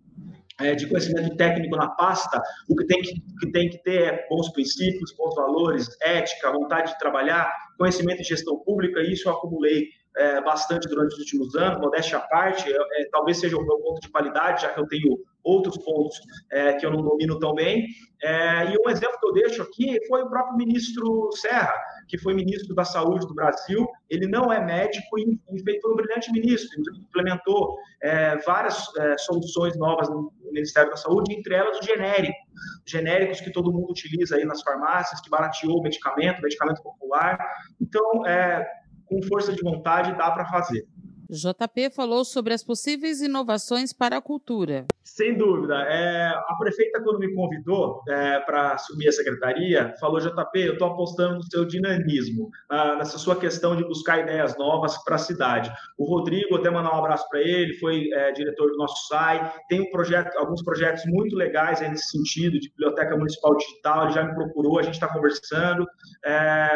é, 0.61 0.75
de 0.75 0.87
conhecimento 0.87 1.37
técnico 1.37 1.77
na 1.77 1.89
pasta, 1.89 2.41
o 2.69 2.77
que 2.77 2.87
tem 2.87 3.03
que, 3.03 3.15
que 3.41 3.53
tem 3.53 3.69
que 3.71 3.83
ter 3.83 4.03
é 4.03 4.27
bons 4.29 4.51
princípios, 4.53 5.13
bons 5.17 5.35
valores, 5.35 5.89
ética, 6.03 6.53
vontade 6.53 6.93
de 6.93 6.99
trabalhar, 6.99 7.51
conhecimento 7.79 8.23
de 8.23 8.29
gestão 8.29 8.59
pública, 8.59 9.01
e 9.01 9.13
isso 9.13 9.29
eu 9.29 9.33
acumulei 9.33 9.89
é, 10.17 10.41
bastante 10.41 10.89
durante 10.89 11.15
os 11.15 11.19
últimos 11.21 11.55
anos, 11.55 11.81
modéstia 11.81 12.19
à 12.19 12.21
parte, 12.21 12.71
é, 12.71 12.77
é, 12.77 13.09
talvez 13.11 13.39
seja 13.39 13.57
o 13.57 13.65
meu 13.65 13.79
ponto 13.79 14.01
de 14.01 14.09
qualidade, 14.09 14.63
já 14.63 14.69
que 14.69 14.81
eu 14.81 14.87
tenho 14.87 15.19
outros 15.43 15.79
pontos 15.79 16.21
é, 16.51 16.75
que 16.75 16.85
eu 16.85 16.91
não 16.91 17.03
domino 17.03 17.39
tão 17.39 17.55
bem. 17.55 17.87
É, 18.23 18.71
e 18.71 18.77
um 18.85 18.91
exemplo 18.91 19.19
que 19.19 19.27
eu 19.27 19.33
deixo 19.33 19.63
aqui 19.63 19.99
foi 20.07 20.23
o 20.23 20.29
próprio 20.29 20.57
ministro 20.57 21.31
Serra, 21.33 21.73
que 22.09 22.19
foi 22.19 22.35
ministro 22.35 22.75
da 22.75 22.85
Saúde 22.85 23.27
do 23.27 23.35
Brasil. 23.35 23.89
Ele 24.11 24.27
não 24.27 24.53
é 24.53 24.63
médico 24.63 25.19
e, 25.19 25.41
e 25.53 25.81
foi 25.81 25.93
um 25.93 25.97
brilhante 25.97 26.31
ministro, 26.33 26.69
implementou 26.95 27.77
é, 28.03 28.37
várias 28.39 28.87
soluções 29.21 29.77
novas 29.79 30.11
no 30.11 30.31
Ministério 30.53 30.91
da 30.91 30.97
Saúde, 30.97 31.35
entre 31.35 31.55
elas 31.55 31.79
o 31.79 31.83
genérico, 31.83 32.39
genéricos 32.87 33.41
que 33.41 33.53
todo 33.53 33.73
mundo 33.73 33.91
utiliza 33.91 34.37
aí 34.37 34.45
nas 34.45 34.63
farmácias, 34.63 35.21
que 35.21 35.31
barateou 35.31 35.79
o 35.79 35.83
medicamento, 35.83 36.43
medicamento 36.43 36.83
popular. 36.83 37.39
Então, 37.81 38.27
é, 38.27 38.67
com 39.07 39.23
força 39.23 39.53
de 39.53 39.63
vontade, 39.63 40.17
dá 40.17 40.31
para 40.31 40.47
fazer. 40.47 40.87
JP 41.31 41.91
falou 41.91 42.25
sobre 42.25 42.53
as 42.53 42.65
possíveis 42.65 43.21
inovações 43.21 43.93
para 43.93 44.17
a 44.17 44.21
cultura. 44.21 44.87
Sem 45.05 45.37
dúvida. 45.37 45.75
É, 45.85 46.27
a 46.29 46.57
prefeita, 46.59 47.01
quando 47.03 47.19
me 47.19 47.33
convidou 47.35 48.03
é, 48.09 48.41
para 48.41 48.73
assumir 48.73 49.09
a 49.09 49.13
secretaria, 49.13 49.95
falou: 50.01 50.19
JP, 50.21 50.61
eu 50.61 50.73
estou 50.73 50.89
apostando 50.89 51.37
no 51.37 51.43
seu 51.45 51.65
dinamismo, 51.65 52.51
nessa 52.99 53.19
sua 53.19 53.37
questão 53.37 53.77
de 53.77 53.85
buscar 53.85 54.19
ideias 54.19 54.57
novas 54.59 55.03
para 55.05 55.15
a 55.15 55.19
cidade. 55.19 55.71
O 55.97 56.05
Rodrigo, 56.05 56.57
até 56.57 56.71
mandar 56.71 56.95
um 56.95 56.99
abraço 56.99 57.29
para 57.29 57.41
ele, 57.41 57.75
foi 57.75 58.11
é, 58.13 58.33
diretor 58.33 58.71
do 58.71 58.77
nosso 58.77 59.07
SAI, 59.09 59.53
tem 59.69 59.81
um 59.81 59.91
projeto, 59.91 60.37
alguns 60.37 60.63
projetos 60.63 61.05
muito 61.07 61.37
legais 61.37 61.81
nesse 61.81 62.11
sentido, 62.11 62.59
de 62.59 62.69
biblioteca 62.71 63.17
municipal 63.17 63.57
digital, 63.57 64.05
ele 64.05 64.13
já 64.13 64.25
me 64.25 64.35
procurou, 64.35 64.79
a 64.79 64.83
gente 64.83 64.95
está 64.95 65.09
conversando. 65.09 65.87
É, 66.25 66.33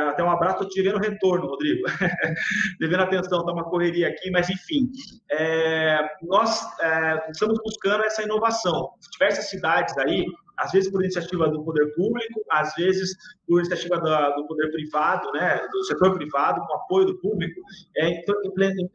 até 0.08 0.22
um 0.22 0.30
abraço, 0.30 0.54
estou 0.54 0.68
te 0.68 0.82
devendo 0.82 1.00
retorno, 1.00 1.46
Rodrigo. 1.46 1.82
devendo 2.78 3.02
atenção, 3.02 3.40
está 3.40 3.52
uma 3.52 3.64
correria 3.64 4.08
aqui, 4.08 4.30
mas 4.30 4.44
mas 4.44 4.50
enfim, 4.50 4.90
é, 5.30 5.98
nós 6.22 6.60
é, 6.80 7.30
estamos 7.30 7.58
buscando 7.64 8.04
essa 8.04 8.13
inovação. 8.22 8.90
Diversas 9.12 9.50
cidades 9.50 9.96
aí, 9.98 10.26
às 10.56 10.72
vezes 10.72 10.90
por 10.90 11.02
iniciativa 11.02 11.48
do 11.48 11.64
poder 11.64 11.94
público, 11.94 12.40
às 12.50 12.74
vezes 12.74 13.16
por 13.46 13.58
iniciativa 13.58 13.96
do, 13.98 14.46
poder 14.46 14.70
privado, 14.70 15.30
né, 15.32 15.66
do 15.70 15.84
setor 15.84 16.14
privado, 16.14 16.60
com 16.66 16.74
apoio 16.74 17.06
do 17.06 17.18
público, 17.20 17.60
é, 17.96 18.22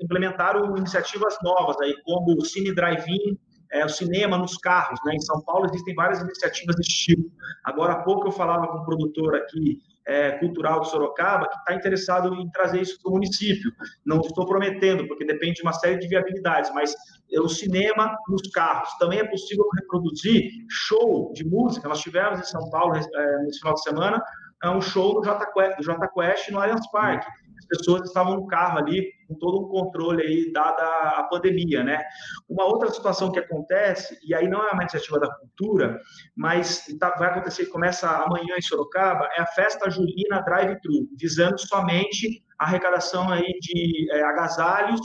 implementaram 0.01 0.77
iniciativas 0.77 1.37
novas 1.43 1.79
aí, 1.81 1.95
como 2.03 2.37
o 2.37 2.45
Cine 2.45 2.73
Drive-In, 2.73 3.37
é, 3.71 3.85
o 3.85 3.89
cinema 3.89 4.37
nos 4.37 4.57
carros. 4.57 4.99
Né? 5.05 5.15
Em 5.15 5.21
São 5.21 5.41
Paulo 5.41 5.65
existem 5.65 5.93
várias 5.93 6.21
iniciativas 6.21 6.75
desse 6.75 7.05
tipo. 7.05 7.31
Agora 7.63 7.93
há 7.93 8.03
pouco 8.03 8.27
eu 8.27 8.31
falava 8.31 8.67
com 8.67 8.79
um 8.79 8.85
produtor 8.85 9.35
aqui 9.35 9.79
é, 10.09 10.31
cultural 10.39 10.81
de 10.81 10.89
Sorocaba 10.89 11.47
que 11.47 11.55
está 11.57 11.73
interessado 11.73 12.33
em 12.35 12.49
trazer 12.49 12.81
isso 12.81 12.99
para 13.01 13.11
o 13.11 13.13
município. 13.13 13.71
Não 14.05 14.19
estou 14.19 14.45
prometendo, 14.45 15.07
porque 15.07 15.23
depende 15.23 15.55
de 15.55 15.61
uma 15.61 15.73
série 15.73 15.99
de 15.99 16.07
viabilidades, 16.07 16.71
mas 16.73 16.93
o 17.31 17.47
cinema 17.47 18.17
nos 18.27 18.41
carros. 18.51 18.89
Também 18.97 19.19
é 19.19 19.27
possível 19.27 19.65
reproduzir 19.79 20.49
show 20.69 21.31
de 21.33 21.45
música. 21.45 21.87
Nós 21.87 22.01
tivemos 22.01 22.39
em 22.39 22.43
São 22.43 22.69
Paulo, 22.71 22.95
é, 22.95 23.43
nesse 23.43 23.59
final 23.59 23.75
de 23.75 23.83
semana, 23.83 24.23
é 24.63 24.69
um 24.69 24.81
show 24.81 25.13
do 25.13 25.23
Jota 25.23 25.45
Quest, 25.53 25.81
Jota 25.81 26.09
Quest 26.13 26.49
no 26.49 26.59
Allianz 26.59 26.89
Parque 26.91 27.27
pessoas 27.69 28.01
estavam 28.03 28.35
no 28.35 28.47
carro 28.47 28.79
ali 28.79 29.07
com 29.29 29.35
todo 29.35 29.63
um 29.63 29.69
controle 29.69 30.23
aí, 30.23 30.51
dada 30.51 30.83
a 30.83 31.23
pandemia, 31.29 31.83
né? 31.83 32.03
Uma 32.49 32.65
outra 32.65 32.89
situação 32.89 33.31
que 33.31 33.37
acontece, 33.37 34.17
e 34.27 34.33
aí 34.33 34.47
não 34.47 34.67
é 34.67 34.71
uma 34.71 34.81
iniciativa 34.81 35.19
da 35.19 35.31
cultura, 35.35 36.01
mas 36.35 36.85
tá, 36.99 37.11
vai 37.11 37.29
acontecer, 37.29 37.67
começa 37.67 38.09
amanhã 38.09 38.55
em 38.57 38.61
Sorocaba, 38.61 39.29
é 39.37 39.41
a 39.41 39.45
Festa 39.45 39.89
Julina 39.89 40.41
Drive-Thru, 40.41 41.07
visando 41.15 41.59
somente 41.59 42.43
a 42.57 42.65
arrecadação 42.65 43.31
aí 43.31 43.53
de 43.61 44.11
é, 44.11 44.23
agasalhos 44.23 45.01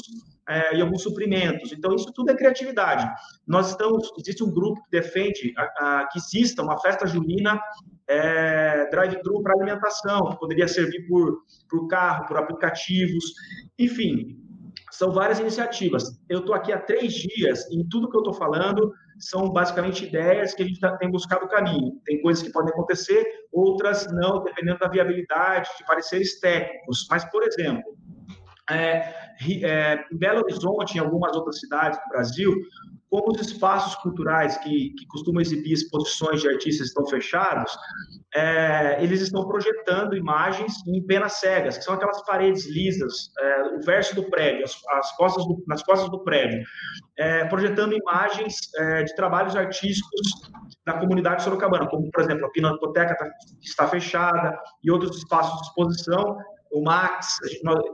é, 0.49 0.77
e 0.77 0.81
alguns 0.81 1.03
suprimentos. 1.03 1.73
Então, 1.73 1.95
isso 1.95 2.13
tudo 2.13 2.31
é 2.31 2.37
criatividade. 2.37 3.09
Nós 3.47 3.71
estamos, 3.71 4.11
existe 4.19 4.43
um 4.43 4.53
grupo 4.53 4.83
que 4.85 4.91
defende 4.91 5.53
a, 5.57 5.63
a, 5.63 6.09
que 6.09 6.19
exista 6.19 6.63
uma 6.63 6.79
festa 6.81 7.07
junina 7.07 7.61
é, 8.07 8.89
drive-thru 8.91 9.43
para 9.43 9.55
alimentação, 9.55 10.31
que 10.31 10.39
poderia 10.39 10.69
servir 10.69 11.07
por, 11.07 11.43
por 11.69 11.87
carro, 11.89 12.27
por 12.27 12.37
aplicativos, 12.37 13.25
enfim, 13.79 14.39
são 14.91 15.11
várias 15.11 15.41
iniciativas. 15.41 16.21
Eu 16.29 16.41
estou 16.41 16.55
aqui 16.55 16.73
há 16.73 16.79
três 16.79 17.15
dias 17.15 17.67
e 17.71 17.83
tudo 17.89 18.09
que 18.09 18.17
eu 18.17 18.21
estou 18.21 18.35
falando 18.35 18.93
são 19.19 19.51
basicamente 19.51 20.05
ideias 20.05 20.55
que 20.55 20.63
a 20.63 20.67
gente 20.67 20.79
tá, 20.79 20.97
tem 20.97 21.11
buscado 21.11 21.47
o 21.47 21.49
caminho. 21.49 22.01
Tem 22.05 22.21
coisas 22.23 22.43
que 22.43 22.53
podem 22.53 22.73
acontecer, 22.73 23.25
outras 23.53 24.07
não, 24.13 24.43
dependendo 24.43 24.79
da 24.79 24.89
viabilidade, 24.89 25.69
de 25.79 25.85
pareceres 25.85 26.39
técnicos. 26.39 27.07
Mas, 27.11 27.25
por 27.25 27.43
exemplo, 27.43 27.97
é, 28.71 29.15
é, 29.63 30.05
em 30.13 30.17
Belo 30.17 30.43
Horizonte, 30.43 30.97
em 30.97 31.01
algumas 31.01 31.37
outras 31.37 31.61
cidades 31.61 31.99
do 31.99 32.09
Brasil, 32.09 32.55
como 33.15 33.31
os 33.31 33.41
espaços 33.41 33.95
culturais 33.97 34.59
que, 34.59 34.91
que 34.91 35.07
costumam 35.07 35.41
exibir 35.41 35.73
exposições 35.73 36.41
de 36.41 36.49
artistas 36.49 36.89
estão 36.89 37.07
fechados, 37.07 37.71
é, 38.35 38.99
eles 39.01 39.21
estão 39.21 39.47
projetando 39.47 40.17
imagens 40.17 40.85
em 40.89 41.01
penas 41.07 41.35
cegas, 41.35 41.79
que 41.79 41.85
são 41.85 41.95
aquelas 41.95 42.25
paredes 42.25 42.67
lisas, 42.67 43.31
é, 43.39 43.63
o 43.77 43.81
verso 43.83 44.17
do 44.17 44.25
prédio, 44.25 44.65
as, 44.65 44.77
as 44.99 45.17
costas 45.17 45.47
do, 45.47 45.63
nas 45.69 45.83
costas 45.85 46.11
do 46.11 46.25
prédio, 46.25 46.61
é, 47.17 47.45
projetando 47.45 47.95
imagens 47.95 48.57
é, 48.77 49.05
de 49.05 49.15
trabalhos 49.15 49.55
artísticos 49.55 50.51
da 50.85 50.95
comunidade 50.95 51.45
sorocabana, 51.45 51.87
como, 51.87 52.11
por 52.11 52.25
exemplo, 52.25 52.47
a 52.47 52.51
Pinacoteca 52.51 53.15
tá, 53.15 53.31
está 53.63 53.87
fechada 53.87 54.59
e 54.83 54.91
outros 54.91 55.19
espaços 55.19 55.55
de 55.61 55.69
exposição, 55.69 56.37
o 56.73 56.83
Max, 56.83 57.39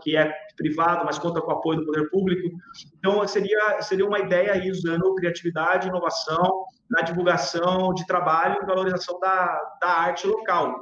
que 0.03 0.17
é 0.17 0.33
privado, 0.61 1.05
mas 1.07 1.19
conta 1.19 1.40
com 1.40 1.50
o 1.50 1.55
apoio 1.55 1.81
do 1.81 1.87
poder 1.87 2.11
público. 2.11 2.57
Então, 2.99 3.26
seria, 3.26 3.81
seria 3.81 4.07
uma 4.07 4.19
ideia 4.19 4.52
aí 4.52 4.71
usando 4.71 5.14
criatividade, 5.14 5.88
inovação 5.88 6.64
na 6.90 7.02
divulgação 7.02 7.95
de 7.95 8.05
trabalho 8.05 8.61
e 8.62 8.67
valorização 8.67 9.19
da, 9.21 9.76
da 9.81 9.88
arte 9.88 10.26
local. 10.26 10.75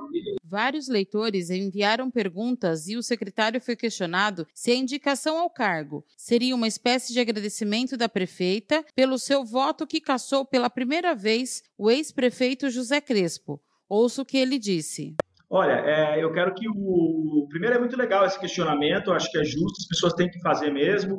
Vários 0.42 0.88
leitores 0.88 1.50
enviaram 1.50 2.10
perguntas 2.10 2.88
e 2.88 2.96
o 2.96 3.02
secretário 3.02 3.60
foi 3.60 3.76
questionado 3.76 4.46
se 4.54 4.70
a 4.70 4.74
indicação 4.74 5.38
ao 5.38 5.50
cargo 5.50 6.04
seria 6.16 6.54
uma 6.54 6.66
espécie 6.66 7.12
de 7.12 7.20
agradecimento 7.20 7.96
da 7.96 8.08
prefeita 8.08 8.82
pelo 8.96 9.18
seu 9.18 9.44
voto 9.44 9.86
que 9.86 10.00
cassou 10.00 10.46
pela 10.46 10.70
primeira 10.70 11.14
vez 11.14 11.62
o 11.76 11.90
ex-prefeito 11.90 12.70
José 12.70 13.00
Crespo. 13.00 13.60
Ouço 13.86 14.22
o 14.22 14.24
que 14.24 14.38
ele 14.38 14.58
disse. 14.58 15.14
Olha, 15.50 15.80
é, 15.86 16.22
eu 16.22 16.30
quero 16.30 16.52
que 16.54 16.68
o. 16.68 17.46
Primeiro, 17.48 17.76
é 17.76 17.78
muito 17.78 17.96
legal 17.96 18.26
esse 18.26 18.38
questionamento, 18.38 19.10
acho 19.10 19.30
que 19.30 19.38
é 19.38 19.44
justo, 19.44 19.80
as 19.80 19.88
pessoas 19.88 20.12
têm 20.12 20.30
que 20.30 20.38
fazer 20.42 20.70
mesmo. 20.70 21.18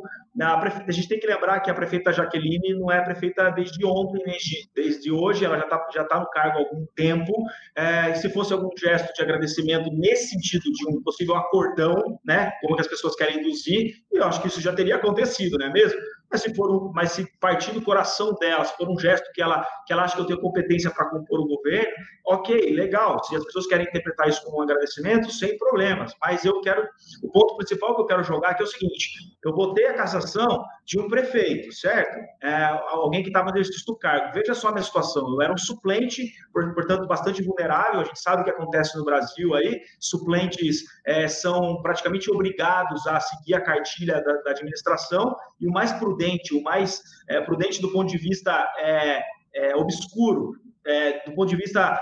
Prefe... 0.62 0.84
A 0.88 0.92
gente 0.92 1.08
tem 1.08 1.20
que 1.20 1.26
lembrar 1.26 1.60
que 1.62 1.72
a 1.72 1.74
prefeita 1.74 2.14
Jaqueline 2.14 2.78
não 2.78 2.92
é 2.92 3.04
prefeita 3.04 3.50
desde 3.50 3.84
ontem, 3.84 4.22
nem 4.24 4.38
desde 4.76 5.12
hoje, 5.12 5.44
ela 5.44 5.58
já 5.58 5.64
está 5.64 5.88
já 5.96 6.04
tá 6.04 6.20
no 6.20 6.30
cargo 6.30 6.60
há 6.60 6.62
algum 6.62 6.86
tempo. 6.96 7.34
É, 7.76 8.14
se 8.14 8.30
fosse 8.30 8.54
algum 8.54 8.70
gesto 8.78 9.12
de 9.16 9.22
agradecimento 9.24 9.90
nesse 9.94 10.30
sentido 10.30 10.72
de 10.74 10.88
um 10.88 11.02
possível 11.02 11.36
acordão, 11.36 12.20
né, 12.24 12.52
como 12.62 12.76
que 12.76 12.82
as 12.82 12.88
pessoas 12.88 13.16
querem 13.16 13.40
induzir, 13.40 13.96
eu 14.12 14.24
acho 14.24 14.42
que 14.44 14.48
isso 14.48 14.62
já 14.62 14.74
teria 14.74 14.98
acontecido, 14.98 15.58
não 15.58 15.66
é 15.66 15.74
mesmo? 15.74 16.00
Mas 16.32 16.42
se 16.42 16.54
for 16.54 16.70
um, 16.70 16.92
mas 16.94 17.12
se 17.12 17.26
partir 17.40 17.72
do 17.72 17.82
coração 17.82 18.34
dela, 18.36 18.64
se 18.64 18.76
for 18.78 18.90
um 18.90 19.00
gesto 19.00 19.32
que 19.34 19.42
ela, 19.42 19.66
que 19.86 19.94
ela 19.94 20.04
acha 20.04 20.16
que 20.16 20.22
eu 20.22 20.26
tenho 20.26 20.42
competência 20.42 20.92
para 20.92 21.10
compor 21.10 21.40
o 21.40 21.48
governo, 21.48 21.92
ok, 22.28 22.74
legal. 22.76 23.24
Se 23.24 23.36
as 23.36 23.44
pessoas 23.46 23.68
querem 23.68 23.88
interpretar 23.88 24.30
isso 24.30 24.44
como 24.44 24.60
um 24.60 24.62
agradecimento, 24.62 25.32
sem 25.32 25.58
problemas. 25.58 26.14
Mas 26.22 26.46
eu 26.46 26.62
quero, 26.62 26.88
o 27.24 27.32
ponto 27.32 27.58
principal 27.58 27.96
que 27.96 28.02
eu 28.02 28.06
quero 28.06 28.24
jogar 28.24 28.50
aqui 28.50 28.62
é 28.62 28.66
o 28.66 28.70
seguinte: 28.70 29.10
eu 29.44 29.54
botei 29.54 29.88
a 29.88 29.94
cassação 29.94 30.64
de 30.86 31.00
um 31.00 31.08
prefeito, 31.08 31.72
certo? 31.74 32.18
É, 32.44 32.64
alguém 32.90 33.22
que 33.24 33.30
estava 33.30 33.52
nesse 33.52 33.86
do 33.86 33.96
cargo. 33.96 34.34
Veja 34.34 34.54
só 34.54 34.70
a 34.70 34.72
minha 34.72 34.84
situação. 34.84 35.28
Eu 35.30 35.42
era 35.42 35.54
um 35.54 35.58
suplente, 35.58 36.32
portanto, 36.52 37.08
bastante 37.08 37.42
vulnerável. 37.42 38.02
A 38.02 38.04
gente 38.04 38.20
sabe 38.20 38.42
o 38.42 38.46
que 38.46 38.52
acontece 38.52 38.98
no 38.98 39.06
Brasil 39.06 39.54
aí. 39.56 39.82
Suplentes 40.00 40.84
é, 41.06 41.28
são 41.28 41.82
praticamente 41.82 42.30
obrigados 42.32 43.06
a 43.08 43.20
seguir 43.20 43.56
a 43.56 43.62
cartilha 43.62 44.22
da, 44.22 44.34
da 44.42 44.52
administração 44.52 45.36
e 45.60 45.68
o 45.68 45.72
mais 45.72 45.92
prudente 45.94 46.19
prudente, 46.20 46.54
o 46.54 46.62
mais 46.62 47.02
é, 47.30 47.40
prudente 47.42 47.82
do 47.82 47.92
ponto 47.92 48.10
de 48.10 48.18
vista 48.18 48.52
é, 48.78 49.24
é, 49.56 49.76
obscuro, 49.76 50.54
é, 50.86 51.26
do 51.26 51.34
ponto 51.34 51.50
de 51.50 51.56
vista 51.56 52.00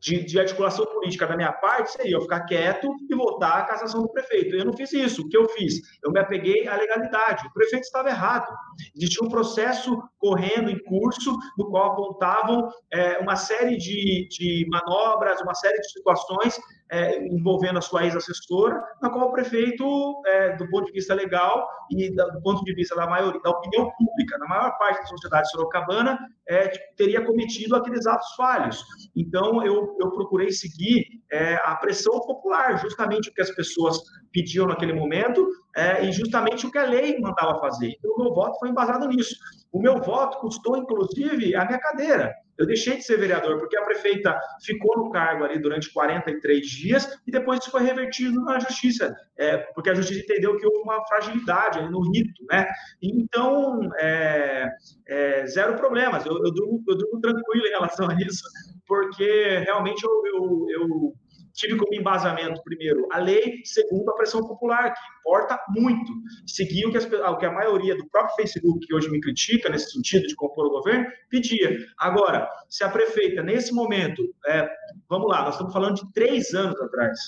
de, 0.00 0.22
de, 0.24 0.38
articulação 0.38 0.84
política 0.86 1.26
da 1.26 1.36
minha 1.36 1.52
parte 1.52 1.92
seria 1.92 2.16
eu 2.16 2.20
ficar 2.20 2.40
quieto 2.40 2.94
e 3.08 3.14
votar 3.14 3.60
a 3.60 3.64
cassação 3.64 4.02
do 4.02 4.12
prefeito. 4.12 4.54
Eu 4.54 4.66
não 4.66 4.76
fiz 4.76 4.92
isso. 4.92 5.22
O 5.22 5.28
que 5.28 5.36
eu 5.36 5.48
fiz? 5.48 5.76
Eu 6.04 6.12
me 6.12 6.20
apeguei 6.20 6.68
à 6.68 6.76
legalidade. 6.76 7.46
O 7.46 7.52
prefeito 7.52 7.84
estava 7.84 8.10
errado. 8.10 8.52
Existia 8.94 9.26
um 9.26 9.30
processo 9.30 9.96
correndo 10.24 10.70
em 10.70 10.78
curso, 10.84 11.36
no 11.58 11.68
qual 11.68 11.92
apontavam 11.92 12.66
é, 12.90 13.18
uma 13.18 13.36
série 13.36 13.76
de, 13.76 14.26
de 14.30 14.66
manobras, 14.70 15.38
uma 15.42 15.54
série 15.54 15.78
de 15.78 15.92
situações 15.92 16.58
é, 16.90 17.26
envolvendo 17.26 17.78
a 17.78 17.82
sua 17.82 18.04
ex-assessora, 18.04 18.82
na 19.02 19.10
qual 19.10 19.28
o 19.28 19.32
prefeito, 19.32 19.84
é, 20.26 20.56
do 20.56 20.66
ponto 20.70 20.86
de 20.86 20.92
vista 20.92 21.12
legal 21.12 21.68
e 21.90 22.14
da, 22.14 22.26
do 22.28 22.40
ponto 22.40 22.64
de 22.64 22.72
vista 22.72 22.96
da 22.96 23.06
maioria, 23.06 23.38
da 23.42 23.50
opinião 23.50 23.90
pública, 23.98 24.38
na 24.38 24.46
maior 24.46 24.78
parte 24.78 25.02
da 25.02 25.06
sociedade 25.08 25.50
sorocabana, 25.50 26.18
é, 26.48 26.68
teria 26.96 27.22
cometido 27.22 27.76
aqueles 27.76 28.06
atos 28.06 28.34
falhos. 28.34 28.82
Então, 29.14 29.62
eu, 29.62 29.94
eu 30.00 30.10
procurei 30.10 30.50
seguir 30.52 31.04
é, 31.30 31.56
a 31.64 31.74
pressão 31.74 32.18
popular, 32.20 32.78
justamente 32.80 33.28
o 33.28 33.34
que 33.34 33.42
as 33.42 33.50
pessoas 33.50 34.00
pediam 34.32 34.66
naquele 34.66 34.94
momento 34.94 35.46
é, 35.76 36.04
e 36.04 36.12
justamente 36.12 36.66
o 36.66 36.70
que 36.70 36.78
a 36.78 36.86
lei 36.86 37.18
mandava 37.18 37.60
fazer. 37.60 37.94
Então, 37.98 38.12
o 38.12 38.22
meu 38.22 38.34
voto 38.34 38.58
foi 38.58 38.68
embasado 38.68 39.08
nisso. 39.08 39.36
O 39.72 39.80
meu 39.80 39.98
voto 40.00 40.38
custou, 40.38 40.76
inclusive, 40.76 41.54
a 41.56 41.64
minha 41.64 41.78
cadeira. 41.78 42.32
Eu 42.56 42.66
deixei 42.66 42.96
de 42.96 43.02
ser 43.02 43.18
vereador 43.18 43.58
porque 43.58 43.76
a 43.76 43.82
prefeita 43.82 44.38
ficou 44.64 44.96
no 44.96 45.10
cargo 45.10 45.44
ali 45.44 45.58
durante 45.58 45.92
43 45.92 46.64
dias 46.64 47.18
e 47.26 47.30
depois 47.32 47.58
isso 47.58 47.70
foi 47.70 47.82
revertido 47.82 48.40
na 48.44 48.60
justiça, 48.60 49.12
é, 49.36 49.56
porque 49.74 49.90
a 49.90 49.94
justiça 49.94 50.20
entendeu 50.20 50.56
que 50.56 50.64
houve 50.64 50.78
uma 50.82 51.04
fragilidade 51.06 51.82
no 51.90 52.00
rito, 52.12 52.44
né? 52.48 52.68
Então, 53.02 53.80
é, 53.98 54.70
é, 55.08 55.46
zero 55.46 55.74
problemas. 55.74 56.24
Eu, 56.24 56.36
eu, 56.44 56.52
durmo, 56.52 56.82
eu 56.88 56.96
durmo 56.96 57.20
tranquilo 57.20 57.66
em 57.66 57.70
relação 57.70 58.08
a 58.08 58.14
isso, 58.14 58.44
porque 58.86 59.58
realmente 59.66 60.04
eu, 60.04 60.22
eu, 60.26 60.66
eu 60.70 61.14
tive 61.54 61.76
como 61.76 61.94
embasamento, 61.94 62.62
primeiro, 62.62 63.06
a 63.12 63.18
lei, 63.18 63.62
segundo, 63.64 64.10
a 64.10 64.14
pressão 64.14 64.46
popular, 64.46 64.92
que 64.92 65.00
importa 65.20 65.58
muito. 65.70 66.12
Seguir 66.46 66.86
o 66.86 66.90
que, 66.90 66.98
as, 66.98 67.04
o 67.06 67.36
que 67.36 67.46
a 67.46 67.52
maioria 67.52 67.96
do 67.96 68.06
próprio 68.08 68.34
Facebook, 68.36 68.86
que 68.86 68.94
hoje 68.94 69.10
me 69.10 69.20
critica 69.20 69.68
nesse 69.68 69.92
sentido 69.92 70.26
de 70.26 70.34
compor 70.34 70.66
o 70.66 70.70
governo, 70.70 71.06
pedia. 71.30 71.78
Agora, 71.98 72.48
se 72.68 72.84
a 72.84 72.88
prefeita, 72.88 73.42
nesse 73.42 73.72
momento, 73.72 74.22
é, 74.46 74.68
vamos 75.08 75.28
lá, 75.28 75.42
nós 75.42 75.54
estamos 75.54 75.72
falando 75.72 75.96
de 75.96 76.12
três 76.12 76.52
anos 76.54 76.78
atrás, 76.80 77.18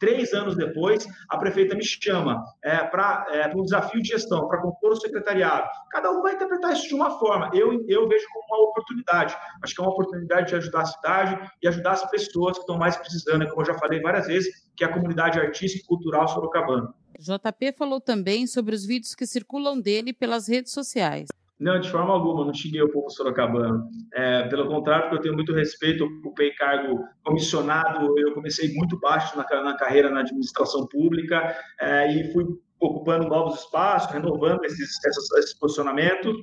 Três 0.00 0.32
anos 0.32 0.56
depois, 0.56 1.06
a 1.28 1.36
prefeita 1.36 1.74
me 1.74 1.84
chama 1.84 2.42
é, 2.64 2.78
para 2.78 3.26
é, 3.30 3.54
um 3.54 3.62
desafio 3.62 4.00
de 4.00 4.08
gestão, 4.08 4.48
para 4.48 4.62
compor 4.62 4.92
o 4.92 4.96
secretariado. 4.96 5.68
Cada 5.90 6.10
um 6.10 6.22
vai 6.22 6.32
interpretar 6.32 6.72
isso 6.72 6.88
de 6.88 6.94
uma 6.94 7.18
forma. 7.18 7.50
Eu, 7.52 7.84
eu 7.86 8.08
vejo 8.08 8.26
como 8.32 8.46
uma 8.46 8.70
oportunidade. 8.70 9.36
Acho 9.62 9.74
que 9.74 9.80
é 9.80 9.84
uma 9.84 9.92
oportunidade 9.92 10.48
de 10.48 10.56
ajudar 10.56 10.80
a 10.80 10.86
cidade 10.86 11.50
e 11.62 11.68
ajudar 11.68 11.92
as 11.92 12.10
pessoas 12.10 12.54
que 12.54 12.62
estão 12.62 12.78
mais 12.78 12.96
precisando, 12.96 13.46
como 13.48 13.60
eu 13.60 13.66
já 13.66 13.74
falei 13.74 14.00
várias 14.00 14.26
vezes, 14.26 14.66
que 14.74 14.82
é 14.82 14.86
a 14.86 14.92
comunidade 14.92 15.38
artística 15.38 15.84
e 15.84 15.86
cultural 15.86 16.26
sorocabana. 16.28 16.94
JP 17.18 17.72
falou 17.76 18.00
também 18.00 18.46
sobre 18.46 18.74
os 18.74 18.86
vídeos 18.86 19.14
que 19.14 19.26
circulam 19.26 19.78
dele 19.78 20.14
pelas 20.14 20.48
redes 20.48 20.72
sociais. 20.72 21.28
Não, 21.60 21.78
de 21.78 21.90
forma 21.90 22.14
alguma, 22.14 22.46
não 22.46 22.54
xinguei 22.54 22.80
o 22.80 22.90
povo 22.90 23.10
sorocabano. 23.10 23.86
É, 24.14 24.48
pelo 24.48 24.66
contrário, 24.66 25.04
porque 25.04 25.16
eu 25.16 25.22
tenho 25.22 25.34
muito 25.34 25.52
respeito, 25.52 26.04
ocupei 26.04 26.52
cargo 26.54 27.04
comissionado, 27.22 28.18
eu 28.18 28.32
comecei 28.32 28.72
muito 28.74 28.98
baixo 28.98 29.36
na, 29.36 29.44
na 29.62 29.76
carreira 29.76 30.08
na 30.08 30.20
administração 30.20 30.86
pública 30.86 31.54
é, 31.78 32.10
e 32.14 32.32
fui 32.32 32.46
ocupando 32.80 33.28
novos 33.28 33.60
espaços, 33.60 34.10
renovando 34.10 34.64
esses, 34.64 35.04
esses, 35.04 35.32
esses 35.32 35.58
posicionamentos 35.58 36.34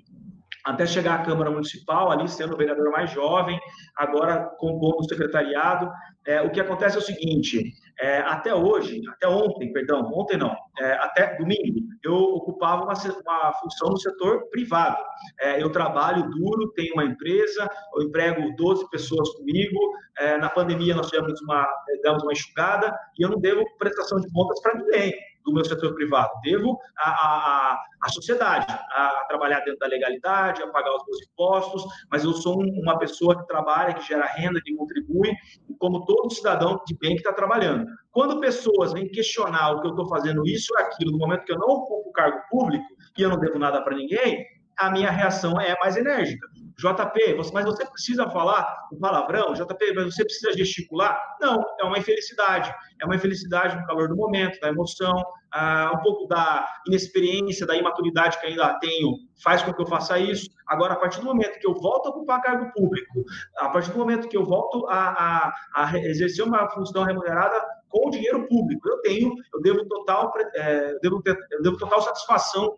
até 0.67 0.85
chegar 0.85 1.21
à 1.21 1.23
Câmara 1.23 1.49
Municipal, 1.49 2.11
ali 2.11 2.27
sendo 2.27 2.53
o 2.53 2.57
vereador 2.57 2.91
mais 2.91 3.09
jovem, 3.11 3.57
agora 3.95 4.49
compondo 4.57 4.99
o 4.99 5.03
secretariado. 5.03 5.89
É, 6.27 6.41
o 6.41 6.51
que 6.51 6.59
acontece 6.59 6.97
é 6.97 6.99
o 6.99 7.03
seguinte: 7.03 7.73
é, 7.99 8.19
até 8.19 8.53
hoje, 8.53 9.01
até 9.09 9.27
ontem, 9.27 9.71
perdão, 9.71 10.01
ontem 10.13 10.37
não, 10.37 10.53
é, 10.77 10.91
até 10.95 11.37
domingo, 11.37 11.79
eu 12.03 12.13
ocupava 12.13 12.83
uma, 12.83 12.93
uma 12.93 13.53
função 13.53 13.89
no 13.91 13.97
setor 13.97 14.49
privado. 14.49 15.01
É, 15.39 15.63
eu 15.63 15.71
trabalho 15.71 16.29
duro, 16.29 16.73
tenho 16.73 16.93
uma 16.93 17.05
empresa, 17.05 17.69
eu 17.95 18.03
emprego 18.03 18.53
12 18.57 18.89
pessoas 18.89 19.29
comigo. 19.35 19.79
É, 20.19 20.37
na 20.37 20.49
pandemia, 20.49 20.95
nós 20.95 21.09
tivemos 21.09 21.41
uma, 21.41 21.65
damos 22.03 22.23
uma 22.23 22.33
enxugada 22.33 22.93
e 23.17 23.23
eu 23.23 23.29
não 23.29 23.39
devo 23.39 23.63
prestação 23.77 24.19
de 24.19 24.29
contas 24.31 24.61
para 24.61 24.75
ninguém 24.75 25.13
do 25.47 25.53
meu 25.53 25.63
setor 25.63 25.95
privado. 25.95 26.29
Devo 26.43 26.77
à, 26.99 27.79
sociedade, 28.09 28.65
a 28.67 29.25
trabalhar 29.27 29.61
dentro 29.61 29.79
da 29.79 29.87
legalidade, 29.87 30.61
a 30.61 30.67
pagar 30.67 30.93
os 30.95 31.03
meus 31.07 31.21
impostos, 31.23 31.83
mas 32.11 32.23
eu 32.23 32.33
sou 32.33 32.59
uma 32.61 32.99
pessoa 32.99 33.37
que 33.39 33.47
trabalha, 33.47 33.93
que 33.93 34.05
gera 34.05 34.25
renda, 34.25 34.61
que 34.63 34.75
contribui, 34.75 35.33
como 35.79 36.05
todo 36.05 36.33
cidadão 36.33 36.79
de 36.85 36.95
bem 36.97 37.11
que 37.11 37.21
está 37.21 37.31
trabalhando. 37.31 37.85
Quando 38.11 38.41
pessoas 38.41 38.93
vêm 38.93 39.09
questionar 39.09 39.71
o 39.71 39.81
que 39.81 39.87
eu 39.87 39.91
estou 39.91 40.07
fazendo 40.09 40.45
isso 40.45 40.73
ou 40.73 40.85
aquilo, 40.85 41.11
no 41.13 41.17
momento 41.17 41.45
que 41.45 41.51
eu 41.51 41.57
não 41.57 41.67
ocupo 41.67 42.11
cargo 42.11 42.39
público 42.49 42.85
e 43.17 43.21
eu 43.21 43.29
não 43.29 43.39
devo 43.39 43.57
nada 43.57 43.81
para 43.81 43.95
ninguém, 43.95 44.45
a 44.77 44.91
minha 44.91 45.09
reação 45.09 45.59
é 45.59 45.75
mais 45.79 45.95
enérgica. 45.95 46.47
JP, 46.79 47.33
você, 47.33 47.51
mas 47.53 47.65
você 47.65 47.85
precisa 47.85 48.29
falar 48.29 48.87
o 48.91 48.99
palavrão? 48.99 49.53
JP, 49.53 49.93
mas 49.95 50.13
você 50.13 50.23
precisa 50.23 50.55
gesticular? 50.55 51.19
Não, 51.41 51.59
é 51.79 51.83
uma 51.83 51.97
infelicidade. 51.97 52.73
É 53.01 53.05
uma 53.05 53.15
infelicidade 53.15 53.75
no 53.75 53.85
calor 53.87 54.07
do 54.07 54.15
momento, 54.15 54.59
da 54.59 54.69
emoção, 54.69 55.23
ah, 55.51 55.91
um 55.95 56.01
pouco 56.01 56.27
da 56.27 56.67
inexperiência, 56.87 57.65
da 57.65 57.75
imaturidade 57.75 58.39
que 58.39 58.45
ainda 58.45 58.77
tenho, 58.79 59.11
faz 59.43 59.63
com 59.63 59.73
que 59.73 59.81
eu 59.81 59.87
faça 59.87 60.19
isso. 60.19 60.49
Agora, 60.67 60.93
a 60.93 60.97
partir 60.97 61.19
do 61.19 61.25
momento 61.25 61.59
que 61.59 61.67
eu 61.67 61.73
volto 61.73 62.07
a 62.07 62.09
ocupar 62.09 62.41
cargo 62.41 62.71
público, 62.73 63.23
a 63.57 63.69
partir 63.69 63.91
do 63.91 63.97
momento 63.97 64.27
que 64.27 64.37
eu 64.37 64.45
volto 64.45 64.85
a, 64.87 65.49
a, 65.75 65.83
a 65.83 65.97
exercer 65.97 66.45
uma 66.45 66.69
função 66.69 67.03
remunerada 67.03 67.59
com 67.89 68.09
dinheiro 68.09 68.47
público, 68.47 68.87
eu 68.89 69.01
tenho, 69.01 69.31
eu 69.53 69.61
devo 69.61 69.85
total, 69.85 70.31
é, 70.55 70.97
devo, 71.01 71.21
ter, 71.21 71.37
eu 71.51 71.61
devo 71.61 71.77
total 71.77 72.01
satisfação 72.01 72.75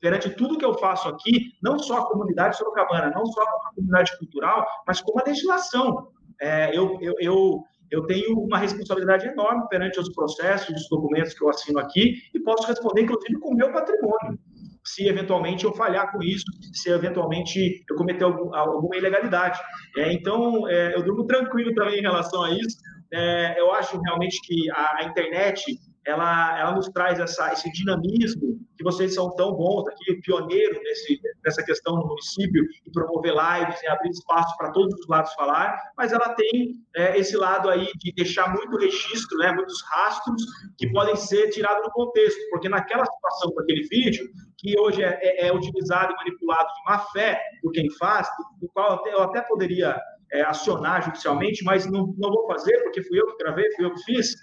perante 0.00 0.30
tudo 0.30 0.58
que 0.58 0.64
eu 0.64 0.74
faço 0.74 1.08
aqui, 1.08 1.52
não 1.62 1.78
só 1.78 1.98
a 1.98 2.06
comunidade 2.06 2.56
sorocabana, 2.56 3.10
não 3.10 3.26
só 3.26 3.42
a 3.42 3.74
comunidade 3.74 4.16
cultural, 4.18 4.66
mas 4.86 5.00
como 5.00 5.20
a 5.20 5.24
legislação. 5.26 6.08
É, 6.40 6.76
eu, 6.76 6.98
eu, 7.00 7.14
eu, 7.20 7.64
eu 7.90 8.06
tenho 8.06 8.38
uma 8.40 8.58
responsabilidade 8.58 9.26
enorme 9.28 9.68
perante 9.68 10.00
os 10.00 10.12
processos, 10.12 10.74
os 10.74 10.88
documentos 10.88 11.34
que 11.34 11.44
eu 11.44 11.48
assino 11.48 11.78
aqui, 11.78 12.14
e 12.34 12.40
posso 12.40 12.66
responder, 12.66 13.02
inclusive, 13.02 13.38
com 13.38 13.52
o 13.52 13.56
meu 13.56 13.72
patrimônio 13.72 14.38
se 14.84 15.06
eventualmente 15.06 15.64
eu 15.64 15.72
falhar 15.72 16.10
com 16.10 16.22
isso, 16.22 16.44
se 16.72 16.90
eventualmente 16.90 17.84
eu 17.88 17.96
cometer 17.96 18.24
algum, 18.24 18.54
alguma 18.54 18.96
ilegalidade. 18.96 19.60
É, 19.96 20.12
então, 20.12 20.68
é, 20.68 20.94
eu 20.94 21.02
durmo 21.02 21.24
tranquilo 21.24 21.72
também 21.74 21.98
em 21.98 22.02
relação 22.02 22.42
a 22.42 22.50
isso. 22.50 22.78
É, 23.12 23.60
eu 23.60 23.72
acho 23.72 24.00
realmente 24.00 24.40
que 24.42 24.70
a, 24.70 24.98
a 25.00 25.04
internet 25.04 25.78
ela, 26.04 26.58
ela 26.58 26.72
nos 26.72 26.88
traz 26.88 27.20
essa, 27.20 27.52
esse 27.52 27.70
dinamismo 27.72 28.58
que 28.76 28.82
vocês 28.82 29.14
são 29.14 29.34
tão 29.36 29.52
bons 29.52 29.86
aqui, 29.86 30.20
pioneiro 30.22 30.80
nesse, 30.82 31.20
nessa 31.44 31.62
questão 31.62 31.94
no 31.94 32.06
município, 32.06 32.64
e 32.84 32.90
promover 32.90 33.32
lives 33.32 33.80
e 33.82 33.86
abrir 33.86 34.10
espaço 34.10 34.56
para 34.56 34.72
todos 34.72 34.92
os 34.98 35.06
lados 35.06 35.32
falar, 35.34 35.78
mas 35.96 36.12
ela 36.12 36.34
tem 36.34 36.74
é, 36.96 37.16
esse 37.18 37.36
lado 37.36 37.70
aí 37.70 37.86
de 37.96 38.12
deixar 38.14 38.52
muito 38.52 38.76
registro, 38.76 39.38
né, 39.38 39.52
muitos 39.52 39.80
rastros 39.90 40.42
que 40.76 40.90
podem 40.90 41.14
ser 41.14 41.50
tirados 41.50 41.84
do 41.84 41.92
contexto, 41.92 42.40
porque 42.50 42.68
naquela 42.68 43.04
situação 43.04 43.54
daquele 43.54 43.86
vídeo, 43.88 44.28
que 44.58 44.78
hoje 44.78 45.02
é, 45.02 45.18
é, 45.22 45.46
é 45.46 45.52
utilizado 45.52 46.12
e 46.12 46.16
manipulado 46.16 46.66
de 46.66 46.84
má 46.84 46.98
fé 47.12 47.40
por 47.60 47.72
quem 47.72 47.88
faz, 47.98 48.28
do 48.60 48.68
qual 48.72 48.90
eu 48.90 48.94
até, 48.96 49.14
eu 49.14 49.22
até 49.22 49.40
poderia 49.42 50.00
é, 50.32 50.42
acionar 50.42 51.02
judicialmente, 51.02 51.62
mas 51.62 51.86
não, 51.86 52.14
não 52.18 52.30
vou 52.30 52.46
fazer 52.46 52.82
porque 52.82 53.02
fui 53.02 53.20
eu 53.20 53.26
que 53.26 53.44
gravei, 53.44 53.70
fui 53.76 53.84
eu 53.84 53.94
que 53.94 54.02
fiz. 54.02 54.34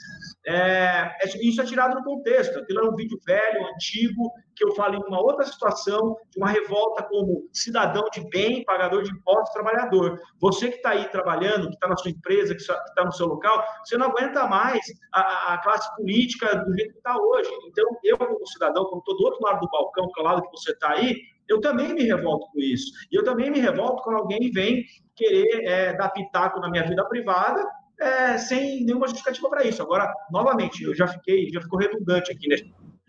É, 0.45 1.11
é 1.21 1.27
isso 1.41 1.61
é 1.61 1.65
tirado 1.65 1.95
do 1.95 2.03
contexto. 2.03 2.59
Aquilo 2.59 2.79
é 2.79 2.89
um 2.89 2.95
vídeo 2.95 3.19
velho, 3.25 3.67
antigo, 3.73 4.31
que 4.55 4.63
eu 4.63 4.73
falo 4.75 4.95
em 4.95 5.03
uma 5.07 5.19
outra 5.19 5.45
situação, 5.45 6.15
de 6.29 6.37
uma 6.37 6.49
revolta 6.49 7.03
como 7.03 7.49
cidadão 7.51 8.03
de 8.13 8.21
bem, 8.29 8.63
pagador 8.63 9.03
de 9.03 9.11
impostos, 9.11 9.51
trabalhador. 9.51 10.19
Você 10.39 10.69
que 10.69 10.77
está 10.77 10.91
aí 10.91 11.09
trabalhando, 11.09 11.69
que 11.69 11.73
está 11.75 11.87
na 11.87 11.97
sua 11.97 12.11
empresa, 12.11 12.53
que 12.53 12.61
está 12.61 13.03
no 13.03 13.11
seu 13.11 13.25
local, 13.25 13.63
você 13.83 13.97
não 13.97 14.07
aguenta 14.07 14.47
mais 14.47 14.79
a, 15.13 15.53
a 15.53 15.57
classe 15.59 15.93
política 15.95 16.55
do 16.55 16.73
jeito 16.75 16.91
que 16.91 16.97
está 16.99 17.17
hoje. 17.17 17.49
Então, 17.67 17.85
eu, 18.03 18.17
como 18.17 18.47
cidadão, 18.47 18.85
como 18.85 18.99
estou 18.99 19.17
do 19.17 19.23
outro 19.23 19.43
lado 19.43 19.59
do 19.59 19.69
balcão, 19.69 20.07
que 20.13 20.19
é 20.19 20.23
o 20.23 20.25
lado 20.25 20.41
que 20.43 20.51
você 20.51 20.71
está 20.71 20.91
aí, 20.91 21.15
eu 21.49 21.59
também 21.59 21.93
me 21.93 22.03
revolto 22.03 22.47
com 22.51 22.59
isso. 22.59 22.91
E 23.11 23.15
eu 23.15 23.23
também 23.23 23.49
me 23.49 23.59
revolto 23.59 24.03
quando 24.03 24.17
alguém 24.17 24.51
vem 24.51 24.85
querer 25.15 25.65
é, 25.65 25.93
dar 25.97 26.09
pitaco 26.09 26.59
na 26.59 26.69
minha 26.69 26.87
vida 26.87 27.03
privada 27.05 27.65
é, 27.99 28.37
sem 28.37 28.85
nenhuma 28.85 29.07
justificativa 29.07 29.49
para 29.49 29.63
isso. 29.63 29.81
Agora, 29.81 30.13
novamente, 30.31 30.83
eu 30.83 30.95
já 30.95 31.07
fiquei, 31.07 31.49
já 31.51 31.61
ficou 31.61 31.79
redundante 31.79 32.31
aqui, 32.31 32.47
né? 32.47 32.55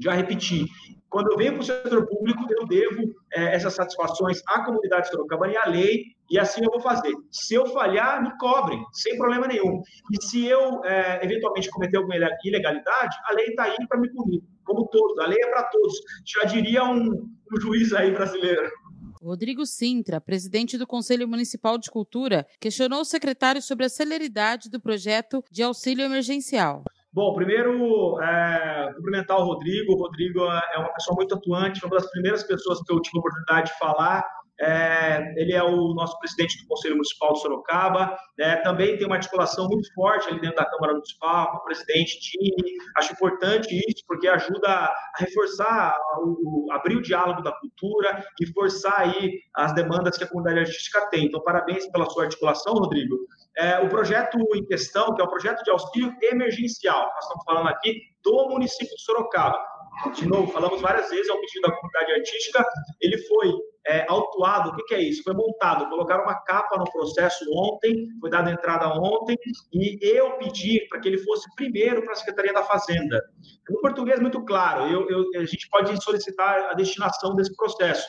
Já 0.01 0.13
repeti. 0.13 0.67
Quando 1.11 1.33
eu 1.33 1.37
venho 1.37 1.55
para 1.55 1.63
o 1.63 1.65
setor 1.65 2.07
público, 2.07 2.47
eu 2.51 2.67
devo 2.67 3.13
é, 3.35 3.57
essas 3.57 3.75
satisfações 3.75 4.41
à 4.47 4.65
comunidade 4.65 5.09
sorocabana 5.09 5.53
e 5.53 5.57
à 5.57 5.67
lei, 5.67 6.05
e 6.31 6.39
assim 6.39 6.63
eu 6.63 6.71
vou 6.71 6.81
fazer. 6.81 7.13
Se 7.33 7.55
eu 7.55 7.67
falhar, 7.67 8.23
me 8.23 8.31
cobrem, 8.39 8.81
sem 8.93 9.19
problema 9.19 9.49
nenhum. 9.49 9.83
E 10.13 10.25
se 10.25 10.47
eu, 10.47 10.85
é, 10.85 11.25
eventualmente, 11.25 11.69
cometer 11.69 11.97
alguma 11.97 12.15
ilegalidade, 12.45 13.17
a 13.29 13.35
lei 13.35 13.47
está 13.47 13.65
aí 13.65 13.77
para 13.89 14.01
me 14.01 14.09
punir, 14.13 14.41
como 14.65 14.87
todos. 14.87 15.19
A 15.19 15.27
lei 15.27 15.39
é 15.43 15.51
para 15.51 15.65
todos. 15.65 15.95
Já 16.25 16.45
diria 16.45 16.85
um, 16.85 17.29
um 17.53 17.61
juiz 17.61 17.93
aí 17.93 18.13
brasileiro. 18.13 18.71
Rodrigo 19.21 19.67
Sintra, 19.67 20.21
presidente 20.21 20.79
do 20.79 20.87
Conselho 20.87 21.29
Municipal 21.29 21.77
de 21.77 21.91
Cultura, 21.91 22.47
questionou 22.59 23.01
o 23.01 23.05
secretário 23.05 23.61
sobre 23.61 23.85
a 23.85 23.89
celeridade 23.89 24.71
do 24.71 24.81
projeto 24.81 25.45
de 25.51 25.63
auxílio 25.63 26.05
emergencial. 26.05 26.85
Bom, 27.13 27.35
primeiro, 27.35 28.21
é, 28.21 28.93
cumprimentar 28.95 29.39
o 29.39 29.45
Rodrigo. 29.45 29.93
O 29.93 29.99
Rodrigo 29.99 30.41
é 30.45 30.79
uma 30.79 30.93
pessoa 30.93 31.17
muito 31.17 31.35
atuante, 31.35 31.85
uma 31.85 31.97
das 31.97 32.09
primeiras 32.11 32.45
pessoas 32.45 32.81
que 32.83 32.93
eu 32.93 33.01
tive 33.01 33.19
a 33.19 33.21
oportunidade 33.21 33.73
de 33.73 33.79
falar 33.79 34.25
é, 34.61 35.33
ele 35.37 35.55
é 35.55 35.63
o 35.63 35.95
nosso 35.95 36.19
presidente 36.19 36.61
do 36.61 36.69
Conselho 36.69 36.97
Municipal 36.97 37.33
de 37.33 37.41
Sorocaba, 37.41 38.17
é, 38.39 38.57
também 38.57 38.97
tem 38.99 39.07
uma 39.07 39.17
articulação 39.17 39.67
muito 39.69 39.93
forte 39.95 40.29
ali 40.29 40.41
dentro 40.41 40.57
da 40.57 40.67
Câmara 40.67 40.93
Municipal, 40.93 41.51
com 41.51 41.57
o 41.59 41.65
presidente 41.65 42.21
Tini. 42.21 42.75
Acho 42.97 43.13
importante 43.13 43.75
isso, 43.75 44.05
porque 44.07 44.29
ajuda 44.29 44.69
a 44.69 44.95
reforçar, 45.19 45.97
o, 46.23 46.67
abrir 46.73 46.97
o 46.97 47.03
diálogo 47.03 47.43
da 47.43 47.53
cultura 47.53 48.23
e 48.39 48.47
forçar 48.53 49.01
aí 49.01 49.33
as 49.57 49.75
demandas 49.75 50.19
que 50.19 50.25
a 50.25 50.29
comunidade 50.29 50.61
artística 50.61 51.09
tem. 51.09 51.25
Então, 51.25 51.43
parabéns 51.43 51.91
pela 51.91 52.09
sua 52.11 52.25
articulação, 52.25 52.75
Rodrigo. 52.75 53.17
É, 53.57 53.81
o 53.81 53.89
projeto 53.89 54.39
em 54.55 54.65
questão, 54.65 55.15
que 55.15 55.21
é 55.21 55.25
o 55.25 55.29
projeto 55.29 55.63
de 55.63 55.71
auxílio 55.71 56.15
emergencial, 56.23 57.03
nós 57.15 57.25
estamos 57.25 57.45
falando 57.45 57.69
aqui 57.69 58.01
do 58.23 58.49
município 58.49 58.95
de 58.95 59.03
Sorocaba 59.03 59.59
de 60.15 60.27
novo, 60.27 60.51
falamos 60.51 60.81
várias 60.81 61.11
vezes, 61.11 61.29
é 61.29 61.33
um 61.33 61.41
pedido 61.41 61.63
da 61.63 61.73
comunidade 61.73 62.13
artística, 62.13 62.65
ele 63.01 63.19
foi 63.19 63.53
é, 63.87 64.07
autuado, 64.09 64.71
o 64.71 64.77
que, 64.77 64.85
que, 64.85 64.95
é 64.95 65.03
isso? 65.03 65.23
Foi 65.23 65.35
montado, 65.35 65.89
colocaram 65.89 66.25
uma 66.25 66.41
capa 66.43 66.79
no 66.79 66.91
processo 66.91 67.45
ontem, 67.53 68.09
foi 68.19 68.31
dada 68.31 68.51
entrada 68.51 68.89
ontem, 68.89 69.37
e 69.73 69.99
eu 70.03 70.33
pedi 70.39 70.87
para 70.89 71.01
que 71.01 71.09
ele 71.09 71.19
fosse 71.19 71.47
primeiro 71.55 72.03
para 72.03 72.13
a 72.13 72.17
Secretaria 72.17 72.53
da 72.53 72.63
Fazenda. 72.63 73.23
No 73.69 73.81
português, 73.81 74.19
muito 74.21 74.43
claro, 74.45 74.87
eu, 74.87 75.09
eu, 75.11 75.41
a 75.41 75.45
gente 75.45 75.69
pode 75.69 76.03
solicitar 76.03 76.71
a 76.71 76.75
destinação 76.75 77.35
desse 77.35 77.55
processo. 77.55 78.07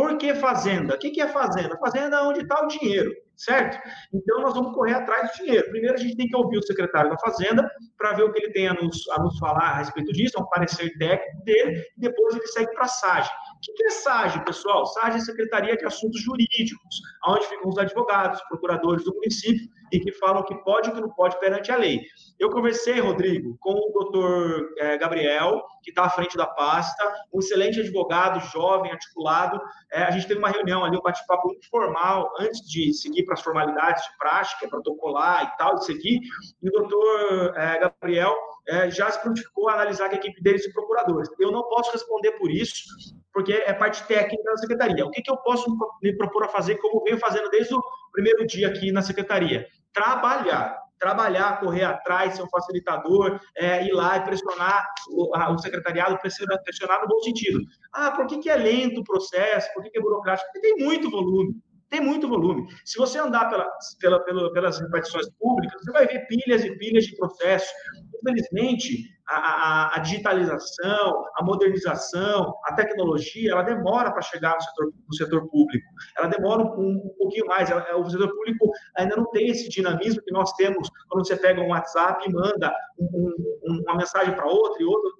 Por 0.00 0.16
que 0.16 0.34
fazenda? 0.34 0.94
O 0.94 0.98
que 0.98 1.20
é 1.20 1.28
fazenda? 1.28 1.76
Fazenda 1.76 2.16
é 2.16 2.22
onde 2.22 2.40
está 2.40 2.64
o 2.64 2.68
dinheiro, 2.68 3.14
certo? 3.36 3.78
Então, 4.14 4.40
nós 4.40 4.54
vamos 4.54 4.74
correr 4.74 4.94
atrás 4.94 5.30
do 5.30 5.44
dinheiro. 5.44 5.68
Primeiro, 5.68 5.94
a 5.94 5.98
gente 5.98 6.16
tem 6.16 6.26
que 6.26 6.34
ouvir 6.34 6.56
o 6.56 6.62
secretário 6.62 7.10
da 7.10 7.18
Fazenda 7.18 7.70
para 7.98 8.14
ver 8.14 8.22
o 8.22 8.32
que 8.32 8.42
ele 8.42 8.50
tem 8.50 8.66
a 8.66 8.72
nos, 8.72 9.06
a 9.10 9.22
nos 9.22 9.38
falar 9.38 9.72
a 9.72 9.76
respeito 9.76 10.10
disso, 10.14 10.38
é 10.38 10.40
um 10.40 10.46
parecer 10.46 10.96
técnico 10.96 11.44
dele, 11.44 11.84
e 11.98 12.00
depois 12.00 12.34
ele 12.34 12.46
segue 12.46 12.72
para 12.72 12.84
a 12.84 12.88
SAGE. 12.88 13.28
O 13.28 13.76
que 13.76 13.84
é 13.84 13.90
SAGE, 13.90 14.42
pessoal? 14.42 14.86
SAGE 14.86 15.18
é 15.18 15.20
Secretaria 15.20 15.76
de 15.76 15.84
Assuntos 15.84 16.22
Jurídicos, 16.22 17.02
onde 17.26 17.46
ficam 17.46 17.68
os 17.68 17.76
advogados, 17.76 18.40
procuradores 18.48 19.04
do 19.04 19.14
município 19.16 19.68
e 19.92 20.00
que 20.00 20.12
falam 20.12 20.42
que 20.42 20.54
pode 20.62 20.88
e 20.88 20.92
o 20.92 20.94
que 20.94 21.00
não 21.00 21.10
pode 21.10 21.38
perante 21.38 21.70
a 21.70 21.76
lei. 21.76 22.00
Eu 22.38 22.50
conversei, 22.50 23.00
Rodrigo, 23.00 23.56
com 23.60 23.72
o 23.72 23.92
doutor 23.92 24.70
é, 24.78 24.96
Gabriel, 24.96 25.62
que 25.82 25.90
está 25.90 26.04
à 26.04 26.10
frente 26.10 26.36
da 26.36 26.46
pasta, 26.46 27.12
um 27.32 27.38
excelente 27.38 27.80
advogado, 27.80 28.40
jovem, 28.50 28.90
articulado. 28.92 29.60
É, 29.92 30.02
a 30.02 30.10
gente 30.10 30.26
teve 30.26 30.38
uma 30.38 30.48
reunião 30.48 30.84
ali, 30.84 30.96
um 30.96 31.02
bate-papo 31.02 31.52
informal, 31.54 32.32
antes 32.38 32.60
de 32.68 32.92
seguir 32.94 33.24
para 33.24 33.34
as 33.34 33.42
formalidades 33.42 34.02
de 34.04 34.16
prática, 34.18 34.68
protocolar 34.68 35.44
e 35.44 35.56
tal, 35.58 35.74
de 35.76 35.84
seguir. 35.84 36.20
E 36.62 36.68
o 36.68 36.72
doutor 36.72 37.54
é, 37.56 37.78
Gabriel 37.78 38.34
é, 38.68 38.90
já 38.90 39.10
se 39.10 39.20
prontificou 39.20 39.68
a 39.68 39.74
analisar 39.74 40.08
com 40.08 40.14
a 40.14 40.18
equipe 40.18 40.42
deles 40.42 40.64
e 40.64 40.72
procuradores. 40.72 41.28
Eu 41.38 41.50
não 41.50 41.62
posso 41.68 41.92
responder 41.92 42.32
por 42.32 42.50
isso, 42.50 42.84
porque 43.32 43.52
é 43.52 43.72
parte 43.72 44.06
técnica 44.06 44.42
da 44.44 44.56
secretaria. 44.56 45.04
O 45.04 45.10
que, 45.10 45.22
que 45.22 45.30
eu 45.30 45.36
posso 45.38 45.70
me 46.02 46.16
propor 46.16 46.44
a 46.44 46.48
fazer, 46.48 46.76
como 46.76 47.02
venho 47.04 47.18
fazendo 47.18 47.48
desde 47.50 47.74
o 47.74 47.82
primeiro 48.12 48.46
dia 48.46 48.68
aqui 48.68 48.92
na 48.92 49.02
secretaria? 49.02 49.66
Trabalhar 49.92 50.80
trabalhar, 51.00 51.58
correr 51.58 51.84
atrás, 51.84 52.36
ser 52.36 52.42
um 52.42 52.48
facilitador, 52.48 53.40
é, 53.56 53.86
ir 53.86 53.92
lá 53.92 54.18
e 54.18 54.20
pressionar 54.20 54.86
o, 55.08 55.34
a, 55.34 55.50
o 55.50 55.58
secretariado, 55.58 56.18
pressionar, 56.18 57.00
no 57.00 57.08
bom 57.08 57.20
sentido. 57.22 57.58
Ah, 57.92 58.12
por 58.12 58.26
que, 58.26 58.38
que 58.38 58.50
é 58.50 58.56
lento 58.56 59.00
o 59.00 59.04
processo? 59.04 59.72
Por 59.72 59.82
que, 59.82 59.90
que 59.90 59.98
é 59.98 60.02
burocrático? 60.02 60.46
Porque 60.52 60.60
tem 60.60 60.84
muito 60.84 61.10
volume. 61.10 61.54
Tem 61.90 62.00
muito 62.00 62.28
volume. 62.28 62.68
Se 62.84 62.96
você 62.98 63.18
andar 63.18 63.50
pela, 63.50 63.68
pela, 63.98 64.20
pela, 64.20 64.52
pelas 64.52 64.80
repartições 64.80 65.28
públicas, 65.40 65.80
você 65.82 65.90
vai 65.90 66.06
ver 66.06 66.24
pilhas 66.28 66.64
e 66.64 66.78
pilhas 66.78 67.04
de 67.04 67.16
processos. 67.16 67.68
Infelizmente, 68.14 69.08
a, 69.28 69.36
a, 69.36 69.96
a, 69.96 69.98
digitalização, 69.98 71.24
a 71.36 71.44
modernização, 71.44 72.54
a 72.66 72.74
tecnologia, 72.74 73.50
ela 73.50 73.62
demora 73.62 74.12
para 74.12 74.22
chegar 74.22 74.54
no 74.54 74.62
setor, 74.62 74.92
no 75.08 75.14
setor 75.16 75.50
público. 75.50 75.86
Ela 76.16 76.28
demora 76.28 76.62
um, 76.62 77.02
um 77.04 77.14
pouquinho 77.18 77.46
mais. 77.46 77.68
Ela, 77.68 77.96
o 77.96 78.08
setor 78.08 78.28
público 78.28 78.70
ainda 78.96 79.16
não 79.16 79.28
tem 79.30 79.48
esse 79.48 79.68
dinamismo 79.68 80.22
que 80.22 80.32
nós 80.32 80.52
temos 80.52 80.88
quando 81.08 81.26
você 81.26 81.36
pega 81.36 81.60
um 81.60 81.70
WhatsApp 81.70 82.24
e 82.24 82.32
manda 82.32 82.72
um, 83.00 83.34
um, 83.64 83.82
uma 83.82 83.96
mensagem 83.96 84.32
para 84.32 84.46
outra 84.46 84.80
e 84.80 84.86
outra. 84.86 85.10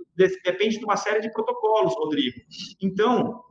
Depende 0.45 0.79
de 0.79 0.85
uma 0.85 0.97
série 0.97 1.21
de 1.21 1.33
protocolos, 1.33 1.95
Rodrigo. 1.97 2.37
Então, 2.81 3.43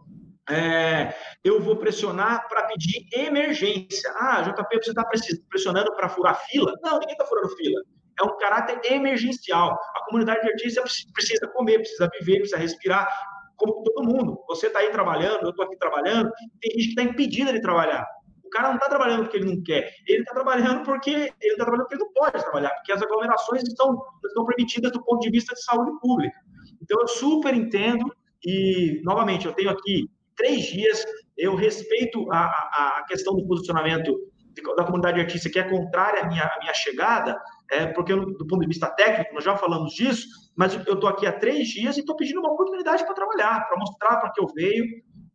é, 0.50 1.16
eu 1.44 1.62
vou 1.62 1.78
pressionar 1.78 2.48
para 2.48 2.64
pedir 2.64 3.08
emergência. 3.14 4.12
Ah, 4.16 4.42
JP, 4.42 4.84
você 4.84 4.90
está 4.90 5.06
pressionando 5.50 5.96
para 5.96 6.10
furar 6.10 6.40
fila? 6.48 6.74
Não, 6.82 7.00
ninguém 7.00 7.14
está 7.14 7.26
furando 7.26 7.56
fila 7.56 7.82
é 8.20 8.24
um 8.24 8.38
caráter 8.38 8.80
emergencial. 8.92 9.80
A 9.96 10.06
comunidade 10.06 10.42
de 10.42 10.50
artistas 10.50 11.06
precisa 11.14 11.48
comer, 11.48 11.80
precisa 11.80 12.10
viver, 12.20 12.40
precisa 12.40 12.58
respirar, 12.58 13.08
como 13.56 13.84
todo 13.84 14.08
mundo. 14.08 14.44
Você 14.48 14.68
está 14.68 14.80
aí 14.80 14.92
trabalhando, 14.92 15.44
eu 15.44 15.50
estou 15.50 15.66
aqui 15.66 15.78
trabalhando, 15.78 16.32
tem 16.62 16.72
gente 16.72 16.84
que 16.84 16.90
está 16.90 17.04
impedida 17.04 17.54
de 17.54 17.62
trabalhar. 17.62 18.06
O 18.44 18.50
cara 18.50 18.70
não 18.70 18.76
está 18.76 18.90
trabalhando 18.90 19.24
porque 19.24 19.38
ele 19.38 19.54
não 19.54 19.62
quer, 19.62 19.94
ele 20.08 20.22
está 20.22 20.34
trabalhando 20.34 20.84
porque 20.84 21.12
ele 21.12 21.34
está 21.42 21.66
trabalhando 21.66 21.88
porque 21.88 21.96
ele 21.96 22.04
não 22.04 22.14
pode 22.14 22.44
trabalhar, 22.44 22.70
porque 22.72 22.92
as 22.92 23.02
aglomerações 23.02 23.64
estão, 23.64 24.02
estão 24.26 24.46
permitidas 24.46 24.92
do 24.92 25.04
ponto 25.04 25.20
de 25.20 25.30
vista 25.30 25.54
de 25.54 25.64
saúde 25.64 25.92
pública. 26.02 26.36
Então, 26.82 27.00
eu 27.00 27.08
super 27.08 27.54
entendo 27.54 28.12
e, 28.44 29.02
novamente, 29.04 29.46
eu 29.46 29.54
tenho 29.54 29.70
aqui 29.70 30.10
três 30.40 30.68
dias, 30.68 31.04
eu 31.38 31.54
respeito 31.54 32.32
a, 32.32 32.46
a, 32.46 33.06
questão 33.08 33.36
do 33.36 33.46
posicionamento 33.46 34.18
da 34.78 34.84
comunidade 34.84 35.20
artística 35.20 35.52
que 35.52 35.60
é 35.60 35.70
contrária 35.70 36.24
à 36.24 36.28
minha, 36.28 36.44
à 36.44 36.60
minha 36.60 36.74
chegada, 36.74 37.40
é, 37.72 37.88
porque 37.88 38.16
do 38.16 38.48
ponto 38.48 38.62
de 38.62 38.68
vista 38.68 38.90
técnico, 38.90 39.34
nós 39.34 39.44
já 39.44 39.56
falamos 39.56 39.94
disso, 39.94 40.28
mas 40.56 40.74
eu 40.74 40.94
estou 40.94 41.10
aqui 41.10 41.28
há 41.28 41.32
três 41.32 41.68
dias 41.68 41.98
e 41.98 42.00
estou 42.00 42.16
pedindo 42.16 42.40
uma 42.40 42.52
oportunidade 42.52 43.06
para 43.06 43.14
trabalhar, 43.14 43.68
para 43.68 43.78
mostrar 43.78 44.18
para 44.18 44.32
que 44.32 44.42
eu 44.42 44.48
veio 44.48 44.86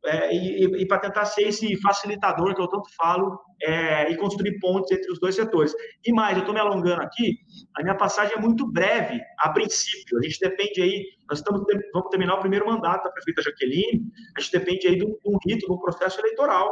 é, 0.07 0.35
e, 0.35 0.64
e 0.83 0.87
para 0.87 0.99
tentar 0.99 1.25
ser 1.25 1.49
esse 1.49 1.81
facilitador 1.81 2.55
que 2.55 2.61
eu 2.61 2.69
tanto 2.69 2.88
falo 2.97 3.40
é, 3.62 4.11
e 4.11 4.17
construir 4.17 4.59
pontes 4.59 4.90
entre 4.93 5.11
os 5.11 5.19
dois 5.19 5.35
setores. 5.35 5.73
E 6.05 6.12
mais, 6.12 6.37
eu 6.37 6.40
estou 6.40 6.55
me 6.55 6.61
alongando 6.61 7.03
aqui, 7.03 7.38
a 7.77 7.83
minha 7.83 7.97
passagem 7.97 8.37
é 8.37 8.40
muito 8.40 8.71
breve, 8.71 9.21
a 9.38 9.51
princípio, 9.51 10.19
a 10.19 10.23
gente 10.23 10.38
depende 10.40 10.83
aí, 10.83 11.05
nós 11.29 11.38
estamos, 11.38 11.62
vamos 11.93 12.11
terminar 12.11 12.35
o 12.35 12.40
primeiro 12.40 12.67
mandato 12.67 13.05
da 13.05 13.11
prefeita 13.11 13.43
Jaqueline, 13.43 14.03
a 14.37 14.40
gente 14.40 14.53
depende 14.53 14.87
aí 14.88 14.97
de 14.97 15.05
um, 15.05 15.11
de 15.11 15.29
um 15.29 15.38
rito, 15.47 15.67
de 15.67 15.73
um 15.73 15.79
processo 15.79 16.21
eleitoral, 16.21 16.71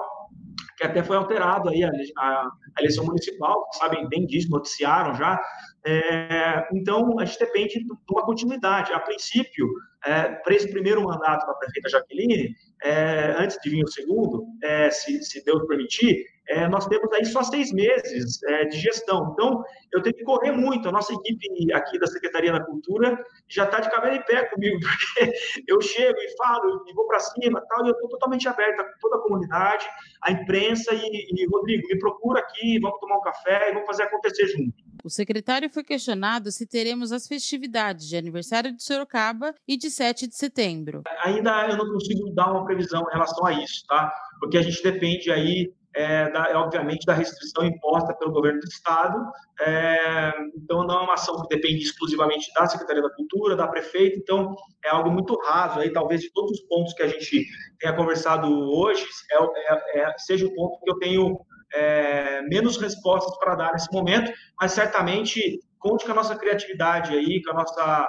que 0.76 0.84
até 0.84 1.02
foi 1.02 1.16
alterado 1.16 1.70
aí 1.70 1.82
a, 1.82 1.90
a, 2.18 2.50
a 2.76 2.80
eleição 2.80 3.04
municipal, 3.04 3.66
sabem 3.72 4.08
bem 4.08 4.26
disso, 4.26 4.50
noticiaram 4.50 5.14
já, 5.14 5.40
É, 5.84 6.68
então, 6.72 7.18
a 7.18 7.24
gente 7.24 7.38
depende 7.38 7.80
de 7.80 7.92
uma 8.10 8.24
continuidade. 8.24 8.92
A 8.92 9.00
princípio, 9.00 9.68
é, 10.04 10.28
para 10.28 10.54
esse 10.54 10.70
primeiro 10.70 11.02
mandato 11.02 11.46
da 11.46 11.54
prefeita 11.54 11.88
Jaqueline, 11.88 12.54
é, 12.82 13.34
antes 13.38 13.58
de 13.62 13.70
vir 13.70 13.84
o 13.84 13.88
segundo, 13.88 14.46
é, 14.62 14.90
se, 14.90 15.22
se 15.22 15.44
Deus 15.44 15.66
permitir, 15.66 16.24
é, 16.48 16.68
nós 16.68 16.86
temos 16.86 17.10
aí 17.12 17.24
só 17.24 17.42
seis 17.42 17.72
meses 17.72 18.42
é, 18.44 18.64
de 18.66 18.78
gestão. 18.78 19.30
Então, 19.32 19.62
eu 19.92 20.02
tenho 20.02 20.14
que 20.14 20.24
correr 20.24 20.52
muito. 20.52 20.88
A 20.88 20.92
nossa 20.92 21.12
equipe 21.12 21.72
aqui 21.72 21.98
da 21.98 22.06
Secretaria 22.06 22.52
da 22.52 22.64
Cultura 22.64 23.18
já 23.48 23.64
está 23.64 23.80
de 23.80 23.90
cabelo 23.90 24.16
em 24.16 24.22
pé 24.22 24.44
comigo, 24.46 24.78
porque 25.14 25.32
eu 25.66 25.80
chego 25.80 26.18
e 26.18 26.36
falo 26.36 26.84
e 26.88 26.94
vou 26.94 27.06
para 27.06 27.20
cima 27.20 27.62
tal, 27.68 27.84
e 27.84 27.88
eu 27.88 27.94
estou 27.94 28.08
totalmente 28.08 28.48
aberta 28.48 28.84
com 28.84 28.98
toda 29.00 29.16
a 29.16 29.20
comunidade, 29.20 29.86
a 30.22 30.32
imprensa, 30.32 30.94
e, 30.94 31.00
e, 31.00 31.46
Rodrigo, 31.46 31.86
me 31.88 31.98
procura 31.98 32.40
aqui, 32.40 32.78
vamos 32.80 32.98
tomar 32.98 33.18
um 33.18 33.22
café 33.22 33.70
e 33.70 33.72
vamos 33.72 33.86
fazer 33.86 34.04
acontecer 34.04 34.46
junto. 34.48 34.74
O 35.04 35.10
secretário 35.10 35.68
foi 35.68 35.82
questionado 35.82 36.52
se 36.52 36.66
teremos 36.66 37.10
as 37.10 37.26
festividades 37.26 38.06
de 38.08 38.16
aniversário 38.16 38.74
de 38.74 38.82
Sorocaba 38.82 39.54
e 39.66 39.76
de 39.76 39.90
7 39.90 40.28
de 40.28 40.36
setembro. 40.36 41.02
Ainda 41.24 41.68
eu 41.68 41.76
não 41.76 41.92
consigo 41.92 42.32
dar 42.34 42.52
uma 42.52 42.64
previsão 42.64 43.02
em 43.08 43.12
relação 43.12 43.44
a 43.44 43.52
isso, 43.52 43.84
tá? 43.88 44.12
Porque 44.38 44.56
a 44.56 44.62
gente 44.62 44.82
depende 44.82 45.30
aí 45.30 45.72
é, 45.94 46.30
da, 46.30 46.58
obviamente, 46.60 47.04
da 47.04 47.14
restrição 47.14 47.64
imposta 47.64 48.14
pelo 48.14 48.32
governo 48.32 48.60
do 48.60 48.68
Estado. 48.68 49.18
É, 49.60 50.32
então, 50.56 50.86
não 50.86 51.00
é 51.00 51.02
uma 51.02 51.14
ação 51.14 51.40
que 51.42 51.54
depende 51.54 51.82
exclusivamente 51.82 52.52
da 52.54 52.66
Secretaria 52.66 53.02
da 53.02 53.14
Cultura, 53.14 53.56
da 53.56 53.68
prefeita, 53.68 54.18
então 54.18 54.54
é 54.84 54.88
algo 54.88 55.10
muito 55.10 55.38
raso, 55.44 55.80
aí, 55.80 55.92
talvez 55.92 56.20
de 56.20 56.32
todos 56.32 56.52
os 56.52 56.60
pontos 56.66 56.94
que 56.94 57.02
a 57.02 57.08
gente 57.08 57.46
tenha 57.78 57.94
conversado 57.94 58.48
hoje, 58.48 59.04
é, 59.30 60.00
é, 60.00 60.00
é 60.00 60.18
seja 60.18 60.46
o 60.46 60.54
ponto 60.54 60.80
que 60.80 60.90
eu 60.90 60.98
tenho 60.98 61.38
é, 61.74 62.42
menos 62.42 62.76
respostas 62.76 63.36
para 63.38 63.54
dar 63.54 63.72
nesse 63.72 63.92
momento, 63.92 64.32
mas 64.60 64.72
certamente 64.72 65.60
conte 65.78 66.04
com 66.04 66.12
a 66.12 66.16
nossa 66.16 66.36
criatividade 66.36 67.12
aí, 67.12 67.42
com 67.42 67.50
a 67.50 67.54
nossa 67.54 68.08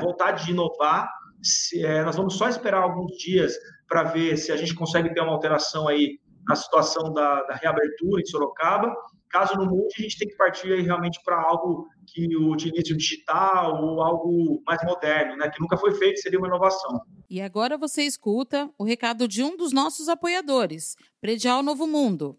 vontade 0.00 0.44
de 0.44 0.50
inovar. 0.50 1.08
Se, 1.42 1.82
nós 2.04 2.16
vamos 2.16 2.36
só 2.36 2.48
esperar 2.48 2.82
alguns 2.82 3.16
dias 3.16 3.54
para 3.88 4.02
ver 4.02 4.36
se 4.36 4.52
a 4.52 4.56
gente 4.56 4.74
consegue 4.74 5.12
ter 5.14 5.20
uma 5.20 5.32
alteração 5.32 5.88
aí 5.88 6.18
na 6.46 6.54
situação 6.54 7.12
da, 7.12 7.42
da, 7.42 7.54
reabertura 7.54 8.20
em 8.20 8.26
Sorocaba. 8.26 8.94
Caso 9.28 9.54
não 9.56 9.66
mude, 9.66 9.94
a 9.98 10.02
gente 10.02 10.18
tem 10.18 10.28
que 10.28 10.36
partir 10.36 10.72
aí 10.72 10.82
realmente 10.82 11.20
para 11.24 11.40
algo 11.40 11.86
que 12.06 12.36
utilize 12.36 12.92
o 12.92 12.96
digital 12.96 13.82
ou 13.82 14.00
algo 14.00 14.62
mais 14.64 14.82
moderno, 14.84 15.36
né? 15.36 15.50
que 15.50 15.60
nunca 15.60 15.76
foi 15.76 15.92
feito, 15.94 16.20
seria 16.20 16.38
uma 16.38 16.46
inovação. 16.46 17.00
E 17.28 17.40
agora 17.40 17.76
você 17.76 18.02
escuta 18.02 18.70
o 18.78 18.84
recado 18.84 19.26
de 19.26 19.42
um 19.42 19.56
dos 19.56 19.72
nossos 19.72 20.08
apoiadores, 20.08 20.96
Predial 21.20 21.62
Novo 21.62 21.86
Mundo. 21.86 22.38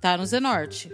tá 0.00 0.16
no 0.16 0.26
Zenorte. 0.26 0.92